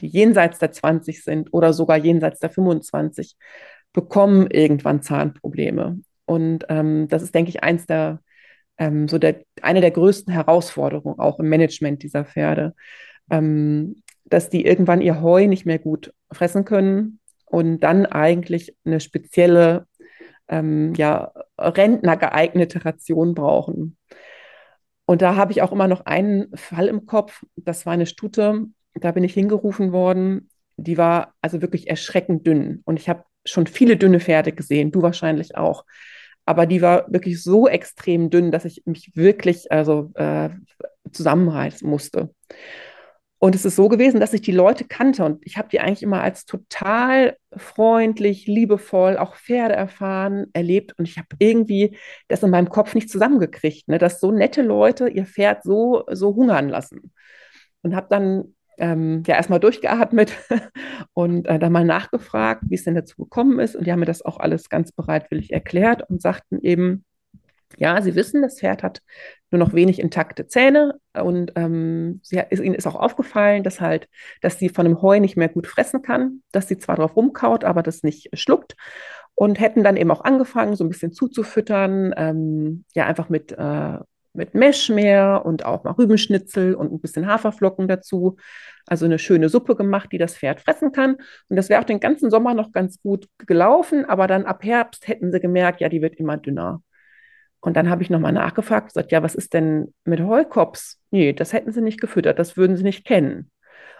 die 0.00 0.08
jenseits 0.08 0.58
der 0.58 0.72
20 0.72 1.22
sind 1.22 1.52
oder 1.52 1.72
sogar 1.72 1.96
jenseits 1.96 2.40
der 2.40 2.50
25, 2.50 3.36
bekommen 3.92 4.48
irgendwann 4.50 5.02
Zahnprobleme. 5.02 6.00
Und 6.26 6.64
ähm, 6.68 7.08
das 7.08 7.22
ist, 7.22 7.34
denke 7.34 7.50
ich, 7.50 7.62
eins 7.62 7.86
der, 7.86 8.20
ähm, 8.78 9.08
so 9.08 9.18
der, 9.18 9.42
eine 9.62 9.80
der 9.80 9.90
größten 9.90 10.32
Herausforderungen 10.32 11.18
auch 11.18 11.40
im 11.40 11.48
Management 11.48 12.02
dieser 12.02 12.24
Pferde, 12.24 12.74
ähm, 13.30 14.02
dass 14.24 14.48
die 14.48 14.64
irgendwann 14.64 15.00
ihr 15.00 15.22
Heu 15.22 15.46
nicht 15.46 15.66
mehr 15.66 15.78
gut 15.78 16.12
fressen 16.30 16.64
können 16.64 17.18
und 17.46 17.80
dann 17.80 18.06
eigentlich 18.06 18.76
eine 18.84 19.00
spezielle, 19.00 19.86
ähm, 20.48 20.94
ja, 20.94 21.32
rentnergeeignete 21.58 22.84
Ration 22.84 23.34
brauchen. 23.34 23.96
Und 25.04 25.22
da 25.22 25.34
habe 25.34 25.50
ich 25.50 25.62
auch 25.62 25.72
immer 25.72 25.88
noch 25.88 26.06
einen 26.06 26.56
Fall 26.56 26.86
im 26.86 27.06
Kopf. 27.06 27.42
Das 27.56 27.86
war 27.86 27.92
eine 27.94 28.06
Stute, 28.06 28.66
da 28.94 29.12
bin 29.12 29.24
ich 29.24 29.34
hingerufen 29.34 29.92
worden. 29.92 30.48
Die 30.76 30.98
war 30.98 31.34
also 31.40 31.62
wirklich 31.62 31.88
erschreckend 31.88 32.46
dünn. 32.46 32.82
Und 32.84 32.98
ich 32.98 33.08
habe 33.08 33.24
schon 33.44 33.66
viele 33.66 33.96
dünne 33.96 34.20
Pferde 34.20 34.52
gesehen, 34.52 34.92
du 34.92 35.02
wahrscheinlich 35.02 35.56
auch. 35.56 35.84
Aber 36.46 36.66
die 36.66 36.82
war 36.82 37.10
wirklich 37.12 37.42
so 37.42 37.68
extrem 37.68 38.30
dünn, 38.30 38.50
dass 38.50 38.64
ich 38.64 38.82
mich 38.86 39.12
wirklich 39.14 39.70
also, 39.70 40.10
äh, 40.14 40.50
zusammenreißen 41.12 41.88
musste. 41.88 42.34
Und 43.42 43.54
es 43.54 43.64
ist 43.64 43.76
so 43.76 43.88
gewesen, 43.88 44.20
dass 44.20 44.34
ich 44.34 44.42
die 44.42 44.52
Leute 44.52 44.84
kannte 44.84 45.24
und 45.24 45.40
ich 45.46 45.56
habe 45.56 45.68
die 45.70 45.80
eigentlich 45.80 46.02
immer 46.02 46.20
als 46.20 46.44
total 46.44 47.38
freundlich, 47.56 48.46
liebevoll, 48.46 49.16
auch 49.16 49.34
Pferde 49.34 49.74
erfahren, 49.74 50.48
erlebt. 50.52 50.92
Und 50.98 51.08
ich 51.08 51.16
habe 51.16 51.28
irgendwie 51.38 51.96
das 52.28 52.42
in 52.42 52.50
meinem 52.50 52.68
Kopf 52.68 52.94
nicht 52.94 53.08
zusammengekriegt, 53.08 53.88
ne, 53.88 53.96
dass 53.96 54.20
so 54.20 54.30
nette 54.30 54.60
Leute 54.60 55.08
ihr 55.08 55.24
Pferd 55.24 55.62
so, 55.62 56.04
so 56.10 56.34
hungern 56.34 56.68
lassen. 56.68 57.12
Und 57.80 57.96
habe 57.96 58.08
dann 58.10 58.54
ähm, 58.80 59.22
ja 59.26 59.36
erstmal 59.36 59.60
durchgeatmet 59.60 60.32
und 61.14 61.46
äh, 61.46 61.58
dann 61.58 61.72
mal 61.72 61.84
nachgefragt, 61.84 62.64
wie 62.68 62.74
es 62.74 62.84
denn 62.84 62.94
dazu 62.94 63.16
gekommen 63.16 63.60
ist. 63.60 63.76
Und 63.76 63.86
die 63.86 63.92
haben 63.92 64.00
mir 64.00 64.06
das 64.06 64.22
auch 64.24 64.38
alles 64.40 64.68
ganz 64.68 64.92
bereitwillig 64.92 65.52
erklärt 65.52 66.08
und 66.08 66.20
sagten 66.20 66.60
eben, 66.62 67.04
ja, 67.76 68.02
sie 68.02 68.14
wissen, 68.14 68.42
das 68.42 68.58
Pferd 68.58 68.82
hat 68.82 69.00
nur 69.50 69.58
noch 69.58 69.72
wenig 69.72 70.00
intakte 70.00 70.46
Zähne 70.46 70.98
und 71.14 71.52
ähm, 71.56 72.20
sie, 72.22 72.42
ist, 72.50 72.60
ihnen 72.62 72.74
ist 72.74 72.86
auch 72.86 72.96
aufgefallen, 72.96 73.62
dass 73.62 73.80
halt, 73.80 74.08
dass 74.40 74.58
sie 74.58 74.68
von 74.68 74.84
dem 74.84 75.00
Heu 75.02 75.20
nicht 75.20 75.36
mehr 75.36 75.48
gut 75.48 75.66
fressen 75.66 76.02
kann, 76.02 76.42
dass 76.52 76.68
sie 76.68 76.78
zwar 76.78 76.96
drauf 76.96 77.16
rumkaut, 77.16 77.64
aber 77.64 77.82
das 77.82 78.02
nicht 78.02 78.28
schluckt 78.34 78.74
und 79.34 79.60
hätten 79.60 79.84
dann 79.84 79.96
eben 79.96 80.10
auch 80.10 80.22
angefangen, 80.22 80.76
so 80.76 80.84
ein 80.84 80.88
bisschen 80.88 81.12
zuzufüttern, 81.12 82.12
ähm, 82.16 82.84
ja, 82.94 83.06
einfach 83.06 83.28
mit 83.28 83.52
äh, 83.52 83.98
mit 84.32 84.54
Meschmeer 84.54 85.42
und 85.44 85.64
auch 85.64 85.84
mal 85.84 85.92
Rübenschnitzel 85.92 86.74
und 86.74 86.92
ein 86.92 87.00
bisschen 87.00 87.26
Haferflocken 87.26 87.88
dazu. 87.88 88.36
Also 88.86 89.04
eine 89.04 89.18
schöne 89.18 89.48
Suppe 89.48 89.76
gemacht, 89.76 90.10
die 90.12 90.18
das 90.18 90.36
Pferd 90.36 90.60
fressen 90.60 90.92
kann. 90.92 91.16
Und 91.48 91.56
das 91.56 91.68
wäre 91.68 91.80
auch 91.80 91.84
den 91.84 92.00
ganzen 92.00 92.30
Sommer 92.30 92.54
noch 92.54 92.72
ganz 92.72 93.00
gut 93.02 93.28
gelaufen, 93.38 94.04
aber 94.04 94.26
dann 94.26 94.46
ab 94.46 94.64
Herbst 94.64 95.08
hätten 95.08 95.32
sie 95.32 95.40
gemerkt, 95.40 95.80
ja, 95.80 95.88
die 95.88 96.02
wird 96.02 96.16
immer 96.16 96.36
dünner. 96.36 96.82
Und 97.60 97.76
dann 97.76 97.90
habe 97.90 98.02
ich 98.02 98.10
nochmal 98.10 98.32
nachgefragt, 98.32 98.88
gesagt, 98.88 99.12
ja, 99.12 99.22
was 99.22 99.34
ist 99.34 99.52
denn 99.52 99.92
mit 100.04 100.20
Heukops? 100.20 100.98
Nee, 101.10 101.32
das 101.32 101.52
hätten 101.52 101.72
sie 101.72 101.82
nicht 101.82 102.00
gefüttert, 102.00 102.38
das 102.38 102.56
würden 102.56 102.76
sie 102.76 102.82
nicht 102.82 103.04
kennen. 103.04 103.50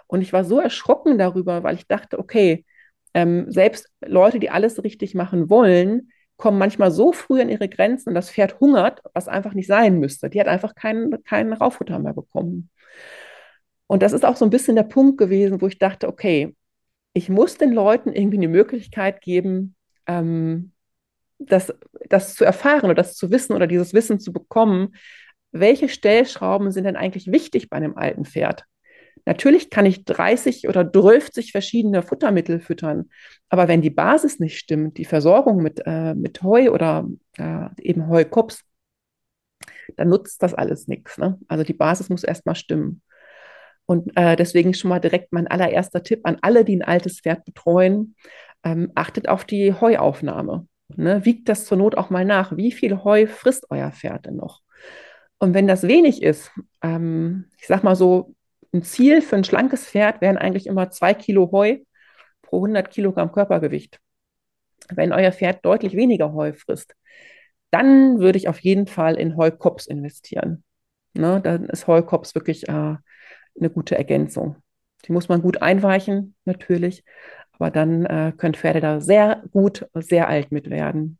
Und 0.07 0.21
ich 0.21 0.33
war 0.33 0.43
so 0.43 0.59
erschrocken 0.59 1.17
darüber, 1.17 1.63
weil 1.63 1.75
ich 1.75 1.87
dachte, 1.87 2.19
okay, 2.19 2.65
ähm, 3.13 3.51
selbst 3.51 3.87
Leute, 4.03 4.39
die 4.39 4.49
alles 4.49 4.83
richtig 4.83 5.15
machen 5.15 5.49
wollen, 5.49 6.11
kommen 6.41 6.57
manchmal 6.57 6.91
so 6.91 7.13
früh 7.13 7.39
an 7.41 7.49
ihre 7.49 7.69
Grenzen 7.69 8.09
und 8.09 8.15
das 8.15 8.31
Pferd 8.31 8.59
hungert, 8.59 9.01
was 9.13 9.29
einfach 9.29 9.53
nicht 9.53 9.67
sein 9.67 9.99
müsste. 9.99 10.29
Die 10.29 10.39
hat 10.41 10.47
einfach 10.47 10.75
keinen 10.75 11.23
kein 11.23 11.53
Rauffutter 11.53 11.99
mehr 11.99 12.13
bekommen. 12.13 12.69
Und 13.87 14.03
das 14.03 14.11
ist 14.11 14.25
auch 14.25 14.35
so 14.35 14.45
ein 14.45 14.49
bisschen 14.51 14.75
der 14.75 14.83
Punkt 14.83 15.17
gewesen, 15.17 15.61
wo 15.61 15.67
ich 15.67 15.77
dachte, 15.77 16.07
okay, 16.09 16.55
ich 17.13 17.29
muss 17.29 17.57
den 17.57 17.71
Leuten 17.71 18.11
irgendwie 18.11 18.37
eine 18.37 18.47
Möglichkeit 18.47 19.21
geben, 19.21 19.75
ähm, 20.07 20.71
das, 21.39 21.73
das 22.09 22.35
zu 22.35 22.45
erfahren 22.45 22.85
oder 22.85 22.95
das 22.95 23.15
zu 23.15 23.31
wissen 23.31 23.53
oder 23.53 23.67
dieses 23.67 23.93
Wissen 23.93 24.19
zu 24.19 24.33
bekommen, 24.33 24.95
welche 25.51 25.89
Stellschrauben 25.89 26.71
sind 26.71 26.85
denn 26.85 26.95
eigentlich 26.95 27.31
wichtig 27.31 27.69
bei 27.69 27.77
einem 27.77 27.97
alten 27.97 28.25
Pferd? 28.25 28.65
Natürlich 29.25 29.69
kann 29.69 29.85
ich 29.85 30.05
30 30.05 30.67
oder 30.67 30.83
30 30.83 31.51
verschiedene 31.51 32.03
Futtermittel 32.03 32.59
füttern, 32.59 33.09
aber 33.49 33.67
wenn 33.67 33.81
die 33.81 33.89
Basis 33.89 34.39
nicht 34.39 34.57
stimmt, 34.57 34.97
die 34.97 35.05
Versorgung 35.05 35.61
mit, 35.61 35.81
äh, 35.85 36.13
mit 36.15 36.41
Heu 36.43 36.71
oder 36.71 37.07
äh, 37.37 37.69
eben 37.81 38.07
Heukops, 38.07 38.63
dann 39.97 40.09
nutzt 40.09 40.41
das 40.41 40.53
alles 40.53 40.87
nichts. 40.87 41.17
Ne? 41.17 41.37
Also 41.47 41.63
die 41.63 41.73
Basis 41.73 42.09
muss 42.09 42.23
erstmal 42.23 42.55
stimmen. 42.55 43.01
Und 43.85 44.15
äh, 44.15 44.35
deswegen 44.35 44.73
schon 44.73 44.89
mal 44.89 44.99
direkt 44.99 45.33
mein 45.33 45.47
allererster 45.47 46.03
Tipp 46.03 46.21
an 46.23 46.37
alle, 46.41 46.63
die 46.63 46.77
ein 46.77 46.83
altes 46.83 47.19
Pferd 47.19 47.43
betreuen, 47.45 48.15
ähm, 48.63 48.91
achtet 48.95 49.27
auf 49.27 49.43
die 49.43 49.73
Heuaufnahme. 49.73 50.67
Ne? 50.95 51.25
Wiegt 51.25 51.49
das 51.49 51.65
zur 51.65 51.77
Not 51.77 51.95
auch 51.97 52.09
mal 52.09 52.25
nach. 52.25 52.55
Wie 52.55 52.71
viel 52.71 53.03
Heu 53.03 53.27
frisst 53.27 53.67
euer 53.69 53.91
Pferd 53.91 54.27
denn 54.27 54.35
noch? 54.35 54.61
Und 55.39 55.53
wenn 55.53 55.67
das 55.67 55.83
wenig 55.83 56.21
ist, 56.21 56.51
ähm, 56.81 57.45
ich 57.57 57.67
sag 57.67 57.83
mal 57.83 57.95
so 57.95 58.35
ein 58.73 58.83
Ziel 58.83 59.21
für 59.21 59.35
ein 59.35 59.43
schlankes 59.43 59.87
Pferd 59.87 60.21
wären 60.21 60.37
eigentlich 60.37 60.67
immer 60.67 60.89
zwei 60.91 61.13
Kilo 61.13 61.51
Heu 61.51 61.77
pro 62.41 62.57
100 62.57 62.89
Kilogramm 62.89 63.31
Körpergewicht. 63.31 63.99
Wenn 64.89 65.13
euer 65.13 65.31
Pferd 65.31 65.65
deutlich 65.65 65.95
weniger 65.95 66.33
Heu 66.33 66.53
frisst, 66.53 66.95
dann 67.69 68.19
würde 68.19 68.37
ich 68.37 68.47
auf 68.47 68.59
jeden 68.59 68.87
Fall 68.87 69.15
in 69.15 69.37
Heukops 69.37 69.87
investieren. 69.87 70.63
Ne, 71.13 71.41
dann 71.41 71.65
ist 71.65 71.87
Heukops 71.87 72.35
wirklich 72.35 72.69
äh, 72.69 72.71
eine 72.71 73.69
gute 73.69 73.97
Ergänzung. 73.97 74.57
Die 75.05 75.11
muss 75.11 75.29
man 75.29 75.41
gut 75.41 75.61
einweichen, 75.61 76.35
natürlich, 76.45 77.03
aber 77.53 77.71
dann 77.71 78.05
äh, 78.05 78.33
können 78.35 78.53
Pferde 78.53 78.79
da 78.79 79.01
sehr 79.01 79.43
gut, 79.51 79.87
sehr 79.93 80.27
alt 80.29 80.51
mit 80.51 80.69
werden. 80.69 81.17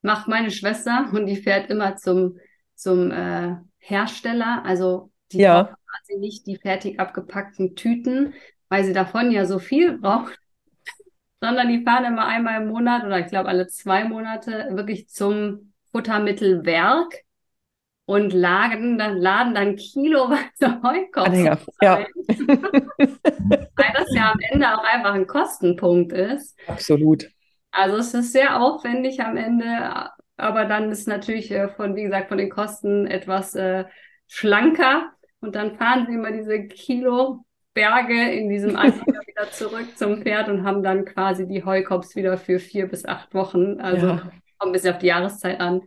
Macht 0.00 0.26
meine 0.26 0.50
Schwester 0.50 1.08
und 1.12 1.26
die 1.26 1.36
fährt 1.36 1.70
immer 1.70 1.96
zum, 1.96 2.38
zum 2.74 3.12
äh, 3.12 3.56
Hersteller, 3.78 4.62
also 4.64 5.12
die 5.30 5.38
ja. 5.38 5.76
Braucht 5.92 6.06
quasi 6.06 6.18
nicht 6.18 6.46
die 6.46 6.56
fertig 6.56 7.00
abgepackten 7.00 7.74
Tüten, 7.76 8.34
weil 8.68 8.84
sie 8.84 8.92
davon 8.92 9.30
ja 9.30 9.44
so 9.44 9.58
viel 9.58 9.98
braucht, 9.98 10.38
sondern 11.40 11.68
die 11.68 11.84
fahren 11.84 12.04
immer 12.04 12.26
einmal 12.26 12.62
im 12.62 12.68
Monat 12.68 13.04
oder 13.04 13.18
ich 13.18 13.26
glaube 13.26 13.48
alle 13.48 13.66
zwei 13.66 14.04
Monate 14.04 14.68
wirklich 14.70 15.08
zum 15.08 15.72
Futtermittelwerk 15.92 17.22
und 18.06 18.32
laden 18.32 18.98
dann, 18.98 19.16
laden 19.16 19.54
dann 19.54 19.76
kiloweise 19.76 20.82
Heukops. 20.82 21.38
Ja. 21.38 21.58
ja. 21.80 22.06
Weil 22.98 23.92
das 23.94 24.14
ja 24.14 24.32
am 24.32 24.40
Ende 24.50 24.66
auch 24.74 24.84
einfach 24.84 25.14
ein 25.14 25.26
Kostenpunkt 25.26 26.12
ist. 26.12 26.58
Absolut. 26.66 27.28
Also 27.70 27.96
es 27.98 28.12
ist 28.12 28.32
sehr 28.32 28.60
aufwendig 28.60 29.20
am 29.20 29.36
Ende, 29.36 30.10
aber 30.36 30.64
dann 30.66 30.90
ist 30.90 31.08
natürlich 31.08 31.50
äh, 31.52 31.68
von, 31.68 31.94
wie 31.96 32.02
gesagt, 32.02 32.28
von 32.28 32.38
den 32.38 32.50
Kosten 32.50 33.06
etwas 33.06 33.54
äh, 33.54 33.84
schlanker. 34.26 35.12
Und 35.42 35.54
dann 35.54 35.76
fahren 35.76 36.06
sie 36.08 36.14
immer 36.14 36.32
diese 36.32 36.66
Kilo 36.68 37.44
Berge 37.74 38.32
in 38.32 38.48
diesem 38.48 38.76
Anhänger 38.76 39.20
wieder 39.26 39.50
zurück 39.50 39.96
zum 39.96 40.22
Pferd 40.22 40.48
und 40.48 40.64
haben 40.64 40.82
dann 40.82 41.04
quasi 41.04 41.46
die 41.46 41.64
Heukops 41.64 42.16
wieder 42.16 42.38
für 42.38 42.58
vier 42.58 42.88
bis 42.88 43.04
acht 43.04 43.34
Wochen. 43.34 43.80
Also 43.80 44.06
ja. 44.06 44.16
kommt 44.18 44.32
ein 44.60 44.72
bisschen 44.72 44.94
auf 44.94 45.00
die 45.00 45.06
Jahreszeit 45.06 45.60
an. 45.60 45.82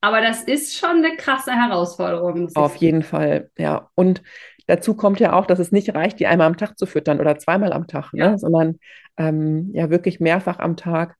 Aber 0.00 0.20
das 0.20 0.42
ist 0.44 0.76
schon 0.76 1.04
eine 1.04 1.16
krasse 1.16 1.52
Herausforderung. 1.52 2.48
Auf 2.54 2.76
jeden 2.76 3.02
Fall, 3.02 3.50
ja. 3.58 3.90
Und 3.94 4.22
dazu 4.66 4.94
kommt 4.94 5.20
ja 5.20 5.34
auch, 5.34 5.46
dass 5.46 5.58
es 5.58 5.72
nicht 5.72 5.94
reicht, 5.94 6.20
die 6.20 6.26
einmal 6.26 6.46
am 6.46 6.56
Tag 6.56 6.78
zu 6.78 6.86
füttern 6.86 7.20
oder 7.20 7.38
zweimal 7.38 7.72
am 7.72 7.86
Tag, 7.86 8.12
ne? 8.12 8.20
ja. 8.20 8.30
ne? 8.30 8.38
sondern 8.38 8.78
ähm, 9.16 9.70
ja 9.72 9.90
wirklich 9.90 10.20
mehrfach 10.20 10.58
am 10.58 10.76
Tag. 10.76 11.16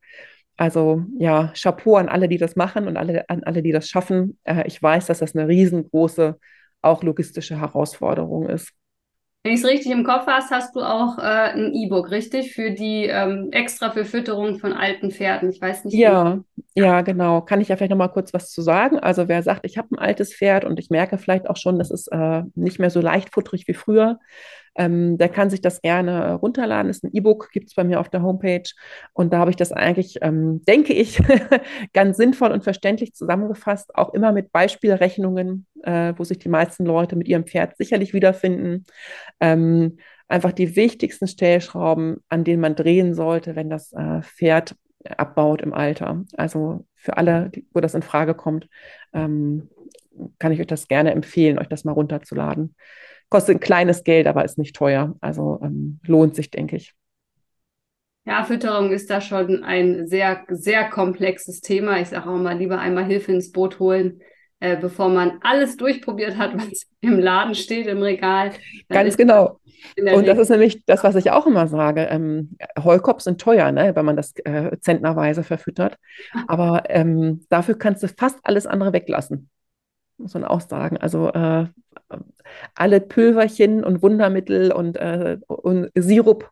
Also 0.56 1.04
ja, 1.18 1.52
Chapeau 1.54 1.96
an 1.96 2.08
alle, 2.08 2.28
die 2.28 2.38
das 2.38 2.56
machen 2.56 2.86
und 2.86 2.96
alle, 2.96 3.28
an 3.28 3.44
alle, 3.44 3.62
die 3.62 3.72
das 3.72 3.88
schaffen. 3.88 4.38
Äh, 4.44 4.66
ich 4.66 4.82
weiß, 4.82 5.06
dass 5.06 5.20
das 5.20 5.34
eine 5.34 5.48
riesengroße, 5.48 6.38
auch 6.82 7.02
logistische 7.02 7.60
Herausforderung 7.60 8.48
ist. 8.48 8.72
Wenn 9.42 9.54
ich 9.54 9.60
es 9.60 9.66
richtig 9.66 9.90
im 9.92 10.04
Kopf 10.04 10.26
hast, 10.26 10.50
hast 10.50 10.76
du 10.76 10.80
auch 10.80 11.16
äh, 11.16 11.22
ein 11.22 11.72
E-Book, 11.72 12.10
richtig? 12.10 12.52
Für 12.52 12.72
die 12.72 13.06
ähm, 13.06 13.48
extra 13.52 13.90
für 13.90 14.04
Fütterung 14.04 14.58
von 14.58 14.74
alten 14.74 15.10
Pferden. 15.10 15.48
Ich 15.48 15.62
weiß 15.62 15.86
nicht. 15.86 15.94
Ja, 15.94 16.40
wie. 16.56 16.80
ja, 16.82 17.00
genau. 17.00 17.40
Kann 17.40 17.62
ich 17.62 17.68
ja 17.68 17.76
vielleicht 17.76 17.90
nochmal 17.90 18.12
kurz 18.12 18.34
was 18.34 18.50
zu 18.50 18.60
sagen. 18.60 18.98
Also 18.98 19.28
wer 19.28 19.42
sagt, 19.42 19.64
ich 19.64 19.78
habe 19.78 19.88
ein 19.92 19.98
altes 19.98 20.34
Pferd 20.34 20.66
und 20.66 20.78
ich 20.78 20.90
merke 20.90 21.16
vielleicht 21.16 21.48
auch 21.48 21.56
schon, 21.56 21.78
das 21.78 21.90
ist 21.90 22.08
äh, 22.12 22.42
nicht 22.54 22.78
mehr 22.78 22.90
so 22.90 23.00
leichtfutterig 23.00 23.66
wie 23.66 23.72
früher, 23.72 24.18
ähm, 24.76 25.18
der 25.18 25.28
kann 25.28 25.50
sich 25.50 25.60
das 25.60 25.80
gerne 25.82 26.10
äh, 26.10 26.30
runterladen. 26.32 26.88
Das 26.88 26.98
ist 26.98 27.04
ein 27.04 27.14
E-Book, 27.14 27.50
gibt 27.52 27.68
es 27.68 27.74
bei 27.74 27.84
mir 27.84 28.00
auf 28.00 28.08
der 28.08 28.22
Homepage. 28.22 28.62
Und 29.12 29.32
da 29.32 29.38
habe 29.38 29.50
ich 29.50 29.56
das 29.56 29.72
eigentlich, 29.72 30.18
ähm, 30.22 30.64
denke 30.64 30.92
ich, 30.92 31.20
ganz 31.92 32.16
sinnvoll 32.16 32.52
und 32.52 32.64
verständlich 32.64 33.14
zusammengefasst, 33.14 33.94
auch 33.94 34.14
immer 34.14 34.32
mit 34.32 34.52
Beispielrechnungen, 34.52 35.66
äh, 35.82 36.14
wo 36.16 36.24
sich 36.24 36.38
die 36.38 36.48
meisten 36.48 36.84
Leute 36.84 37.16
mit 37.16 37.28
ihrem 37.28 37.46
Pferd 37.46 37.76
sicherlich 37.76 38.14
wiederfinden. 38.14 38.84
Ähm, 39.40 39.98
einfach 40.28 40.52
die 40.52 40.76
wichtigsten 40.76 41.26
Stellschrauben, 41.26 42.18
an 42.28 42.44
denen 42.44 42.60
man 42.60 42.76
drehen 42.76 43.14
sollte, 43.14 43.56
wenn 43.56 43.68
das 43.68 43.92
äh, 43.92 44.22
Pferd 44.22 44.76
abbaut 45.04 45.62
im 45.62 45.72
Alter. 45.72 46.24
Also 46.36 46.86
für 46.94 47.16
alle, 47.16 47.50
die, 47.50 47.66
wo 47.72 47.80
das 47.80 47.94
in 47.94 48.02
Frage 48.02 48.34
kommt, 48.34 48.68
ähm, 49.12 49.68
kann 50.38 50.52
ich 50.52 50.60
euch 50.60 50.66
das 50.66 50.88
gerne 50.88 51.12
empfehlen, 51.12 51.58
euch 51.58 51.68
das 51.68 51.84
mal 51.84 51.92
runterzuladen. 51.92 52.74
Kostet 53.30 53.56
ein 53.56 53.60
kleines 53.60 54.02
Geld, 54.02 54.26
aber 54.26 54.44
ist 54.44 54.58
nicht 54.58 54.74
teuer. 54.74 55.14
Also 55.20 55.60
ähm, 55.62 56.00
lohnt 56.04 56.34
sich, 56.34 56.50
denke 56.50 56.76
ich. 56.76 56.94
Ja, 58.26 58.44
Fütterung 58.44 58.90
ist 58.90 59.08
da 59.08 59.20
schon 59.20 59.64
ein 59.64 60.06
sehr, 60.06 60.44
sehr 60.48 60.90
komplexes 60.90 61.60
Thema. 61.60 62.00
Ich 62.00 62.08
sage 62.08 62.28
auch 62.28 62.36
mal, 62.36 62.58
lieber 62.58 62.78
einmal 62.78 63.04
Hilfe 63.04 63.32
ins 63.32 63.52
Boot 63.52 63.78
holen, 63.78 64.20
äh, 64.58 64.76
bevor 64.76 65.08
man 65.08 65.38
alles 65.42 65.76
durchprobiert 65.76 66.36
hat, 66.36 66.54
was 66.56 66.86
im 67.00 67.18
Laden 67.18 67.54
steht, 67.54 67.86
im 67.86 68.02
Regal. 68.02 68.50
Ganz 68.88 69.16
genau. 69.16 69.60
Und 69.96 70.26
das 70.26 70.38
ist 70.38 70.50
nämlich 70.50 70.84
das, 70.84 71.04
was 71.04 71.14
ich 71.14 71.30
auch 71.30 71.46
immer 71.46 71.66
sage. 71.66 72.02
Ähm, 72.10 72.56
Heukops 72.82 73.24
sind 73.24 73.40
teuer, 73.40 73.72
ne, 73.72 73.96
wenn 73.96 74.04
man 74.04 74.16
das 74.16 74.34
äh, 74.44 74.76
zentnerweise 74.80 75.42
verfüttert. 75.42 75.96
Aber 76.48 76.82
ähm, 76.88 77.46
dafür 77.48 77.78
kannst 77.78 78.02
du 78.02 78.08
fast 78.08 78.38
alles 78.42 78.66
andere 78.66 78.92
weglassen 78.92 79.48
muss 80.20 80.34
man 80.34 80.44
auch 80.44 80.60
sagen. 80.60 80.96
Also 80.96 81.32
äh, 81.32 81.66
alle 82.74 83.00
Pülverchen 83.00 83.84
und 83.84 84.02
Wundermittel 84.02 84.72
und, 84.72 84.96
äh, 84.96 85.38
und 85.46 85.90
Sirup, 85.94 86.50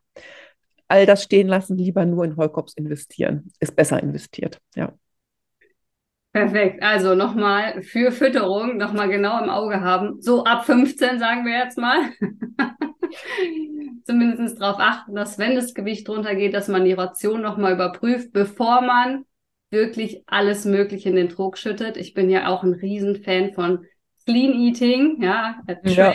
all 0.89 1.07
das 1.07 1.23
stehen 1.23 1.49
lassen, 1.49 1.77
lieber 1.77 2.05
nur 2.05 2.25
in 2.25 2.37
Heukops 2.37 2.75
investieren. 2.75 3.51
Ist 3.61 3.77
besser 3.77 4.03
investiert, 4.03 4.61
ja. 4.75 4.93
Perfekt. 6.33 6.83
Also 6.83 7.15
nochmal 7.15 7.83
für 7.83 8.13
Fütterung, 8.13 8.77
nochmal 8.77 9.09
genau 9.09 9.43
im 9.43 9.51
Auge 9.51 9.81
haben. 9.81 10.21
So 10.21 10.45
ab 10.45 10.67
15 10.67 11.19
sagen 11.19 11.45
wir 11.45 11.59
jetzt 11.59 11.79
mal. 11.79 12.13
Zumindest 14.05 14.61
darauf 14.61 14.79
achten, 14.79 15.15
dass 15.15 15.39
wenn 15.39 15.55
das 15.55 15.75
Gewicht 15.75 16.09
runtergeht, 16.09 16.55
dass 16.55 16.69
man 16.69 16.85
die 16.85 16.93
Ration 16.93 17.43
nochmal 17.43 17.73
überprüft, 17.73 18.33
bevor 18.33 18.83
man 18.83 19.25
wirklich 19.71 20.23
alles 20.27 20.65
Mögliche 20.65 21.09
in 21.09 21.17
den 21.17 21.29
Trog 21.29 21.59
schüttet. 21.59 21.97
Ich 21.97 22.15
bin 22.15 22.31
ja 22.31 22.49
auch 22.49 22.63
ein 22.63 22.73
Riesenfan 22.73 23.53
von 23.53 23.87
Clean 24.25 24.53
Eating, 24.53 25.23
ja, 25.23 25.61
ja. 25.85 26.15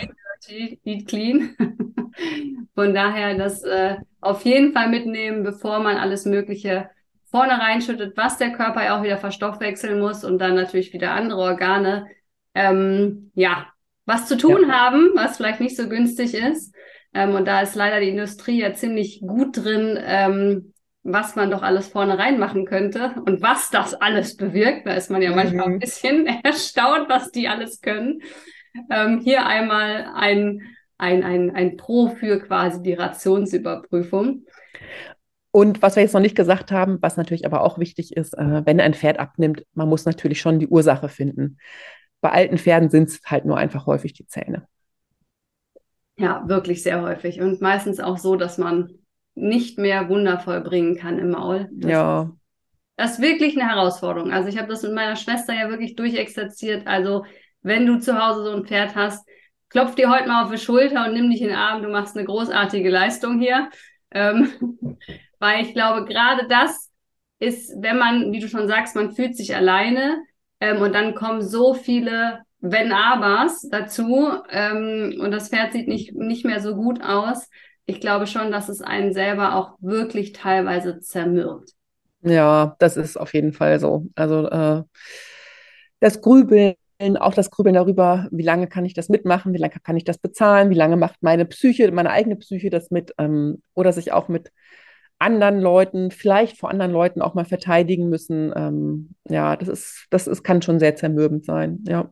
eat 0.84 1.06
clean. 1.06 1.56
von 2.74 2.94
daher 2.94 3.36
das 3.36 3.62
äh, 3.62 3.96
auf 4.20 4.44
jeden 4.44 4.72
Fall 4.72 4.88
mitnehmen, 4.88 5.42
bevor 5.42 5.80
man 5.80 5.96
alles 5.96 6.24
Mögliche 6.24 6.90
vorne 7.30 7.58
reinschüttet, 7.58 8.16
was 8.16 8.38
der 8.38 8.52
Körper 8.52 8.84
ja 8.84 8.98
auch 8.98 9.02
wieder 9.02 9.18
verstoffwechseln 9.18 9.98
muss 9.98 10.24
und 10.24 10.38
dann 10.38 10.54
natürlich 10.54 10.92
wieder 10.92 11.12
andere 11.12 11.40
Organe, 11.40 12.06
ähm, 12.54 13.32
ja, 13.34 13.66
was 14.06 14.26
zu 14.26 14.36
tun 14.36 14.68
ja. 14.68 14.74
haben, 14.74 15.10
was 15.14 15.36
vielleicht 15.36 15.60
nicht 15.60 15.76
so 15.76 15.88
günstig 15.88 16.34
ist. 16.34 16.74
Ähm, 17.12 17.34
und 17.34 17.46
da 17.46 17.60
ist 17.62 17.74
leider 17.74 18.00
die 18.00 18.10
Industrie 18.10 18.60
ja 18.60 18.74
ziemlich 18.74 19.20
gut 19.20 19.56
drin, 19.56 19.98
ähm, 20.00 20.73
was 21.04 21.36
man 21.36 21.50
doch 21.50 21.62
alles 21.62 21.88
vorne 21.88 22.18
reinmachen 22.18 22.64
könnte 22.64 23.14
und 23.26 23.42
was 23.42 23.70
das 23.70 23.94
alles 23.94 24.36
bewirkt. 24.36 24.86
Da 24.86 24.94
ist 24.94 25.10
man 25.10 25.20
ja 25.20 25.30
mhm. 25.30 25.36
manchmal 25.36 25.66
ein 25.66 25.78
bisschen 25.78 26.26
erstaunt, 26.42 27.08
was 27.08 27.30
die 27.30 27.46
alles 27.46 27.80
können. 27.82 28.22
Ähm, 28.90 29.20
hier 29.20 29.46
einmal 29.46 30.10
ein, 30.14 30.62
ein, 30.96 31.22
ein, 31.22 31.54
ein 31.54 31.76
Pro 31.76 32.08
für 32.08 32.40
quasi 32.40 32.82
die 32.82 32.94
Rationsüberprüfung. 32.94 34.46
Und 35.50 35.82
was 35.82 35.94
wir 35.94 36.02
jetzt 36.02 36.14
noch 36.14 36.20
nicht 36.20 36.34
gesagt 36.34 36.72
haben, 36.72 36.98
was 37.00 37.16
natürlich 37.16 37.46
aber 37.46 37.60
auch 37.60 37.78
wichtig 37.78 38.16
ist, 38.16 38.36
äh, 38.36 38.62
wenn 38.64 38.80
ein 38.80 38.94
Pferd 38.94 39.20
abnimmt, 39.20 39.64
man 39.74 39.88
muss 39.88 40.06
natürlich 40.06 40.40
schon 40.40 40.58
die 40.58 40.66
Ursache 40.66 41.08
finden. 41.08 41.58
Bei 42.20 42.30
alten 42.30 42.56
Pferden 42.56 42.88
sind 42.88 43.10
es 43.10 43.20
halt 43.26 43.44
nur 43.44 43.58
einfach 43.58 43.86
häufig 43.86 44.14
die 44.14 44.26
Zähne. 44.26 44.66
Ja, 46.16 46.42
wirklich 46.46 46.82
sehr 46.82 47.02
häufig. 47.02 47.40
Und 47.40 47.60
meistens 47.60 48.00
auch 48.00 48.18
so, 48.18 48.36
dass 48.36 48.56
man 48.56 49.03
nicht 49.34 49.78
mehr 49.78 50.08
wundervoll 50.08 50.60
bringen 50.60 50.96
kann 50.96 51.18
im 51.18 51.30
Maul. 51.30 51.68
Das 51.72 51.90
ja. 51.90 52.30
das 52.96 53.12
ist 53.12 53.22
wirklich 53.22 53.60
eine 53.60 53.68
Herausforderung. 53.68 54.32
Also 54.32 54.48
ich 54.48 54.58
habe 54.58 54.68
das 54.68 54.82
mit 54.82 54.94
meiner 54.94 55.16
Schwester 55.16 55.54
ja 55.54 55.68
wirklich 55.68 55.96
durchexerziert. 55.96 56.86
Also 56.86 57.24
wenn 57.62 57.86
du 57.86 57.98
zu 57.98 58.18
Hause 58.18 58.44
so 58.44 58.52
ein 58.52 58.66
Pferd 58.66 58.94
hast, 58.94 59.26
klopf 59.68 59.94
dir 59.94 60.10
heute 60.10 60.28
mal 60.28 60.44
auf 60.44 60.50
die 60.50 60.58
Schulter 60.58 61.06
und 61.06 61.14
nimm 61.14 61.30
dich 61.30 61.40
in 61.40 61.48
den 61.48 61.56
Arm. 61.56 61.82
Du 61.82 61.88
machst 61.88 62.16
eine 62.16 62.26
großartige 62.26 62.90
Leistung 62.90 63.40
hier. 63.40 63.70
Ähm, 64.10 64.52
weil 65.38 65.64
ich 65.64 65.74
glaube, 65.74 66.04
gerade 66.04 66.46
das 66.48 66.92
ist, 67.38 67.74
wenn 67.80 67.98
man, 67.98 68.32
wie 68.32 68.38
du 68.38 68.48
schon 68.48 68.68
sagst, 68.68 68.94
man 68.94 69.12
fühlt 69.12 69.36
sich 69.36 69.56
alleine 69.56 70.22
ähm, 70.60 70.80
und 70.80 70.94
dann 70.94 71.14
kommen 71.14 71.42
so 71.42 71.74
viele 71.74 72.44
wenn 72.66 72.92
abers 72.92 73.68
dazu 73.70 74.30
ähm, 74.48 75.18
und 75.20 75.30
das 75.32 75.50
Pferd 75.50 75.74
sieht 75.74 75.86
nicht, 75.86 76.14
nicht 76.14 76.46
mehr 76.46 76.60
so 76.60 76.74
gut 76.74 77.02
aus, 77.02 77.50
ich 77.86 78.00
glaube 78.00 78.26
schon, 78.26 78.50
dass 78.50 78.68
es 78.68 78.80
einen 78.80 79.12
selber 79.12 79.56
auch 79.56 79.76
wirklich 79.80 80.32
teilweise 80.32 81.00
zermürbt. 81.00 81.72
Ja, 82.22 82.76
das 82.78 82.96
ist 82.96 83.16
auf 83.18 83.34
jeden 83.34 83.52
Fall 83.52 83.78
so. 83.78 84.06
Also 84.14 84.48
äh, 84.48 84.82
das 86.00 86.20
Grübeln, 86.22 86.76
auch 87.18 87.34
das 87.34 87.50
Grübeln 87.50 87.74
darüber, 87.74 88.28
wie 88.30 88.42
lange 88.42 88.66
kann 88.66 88.86
ich 88.86 88.94
das 88.94 89.08
mitmachen, 89.10 89.52
wie 89.52 89.58
lange 89.58 89.74
kann 89.82 89.96
ich 89.96 90.04
das 90.04 90.18
bezahlen, 90.18 90.70
wie 90.70 90.74
lange 90.74 90.96
macht 90.96 91.22
meine 91.22 91.44
Psyche, 91.44 91.90
meine 91.92 92.10
eigene 92.10 92.36
Psyche 92.36 92.70
das 92.70 92.90
mit 92.90 93.12
ähm, 93.18 93.62
oder 93.74 93.92
sich 93.92 94.12
auch 94.12 94.28
mit 94.28 94.50
anderen 95.18 95.60
Leuten, 95.60 96.10
vielleicht 96.10 96.58
vor 96.58 96.70
anderen 96.70 96.92
Leuten 96.92 97.22
auch 97.22 97.34
mal 97.34 97.44
verteidigen 97.44 98.08
müssen. 98.08 98.52
Ähm, 98.56 99.14
ja, 99.28 99.56
das 99.56 99.68
ist, 99.68 100.06
das 100.10 100.26
ist, 100.26 100.42
kann 100.42 100.62
schon 100.62 100.78
sehr 100.78 100.96
zermürbend 100.96 101.44
sein, 101.44 101.84
ja. 101.86 102.10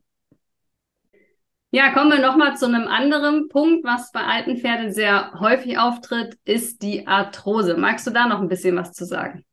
Ja, 1.75 1.91
kommen 1.91 2.11
wir 2.11 2.19
nochmal 2.19 2.55
zu 2.55 2.67
einem 2.67 2.87
anderen 2.87 3.49
Punkt, 3.49 3.83
was 3.83 4.11
bei 4.11 4.19
alten 4.19 4.57
Pferden 4.57 4.93
sehr 4.93 5.33
häufig 5.39 5.79
auftritt, 5.79 6.37
ist 6.45 6.83
die 6.83 7.07
Arthrose. 7.07 7.75
Magst 7.77 8.05
du 8.05 8.11
da 8.11 8.27
noch 8.27 8.41
ein 8.41 8.47
bisschen 8.47 8.75
was 8.75 8.93
zu 8.93 9.05
sagen? 9.05 9.43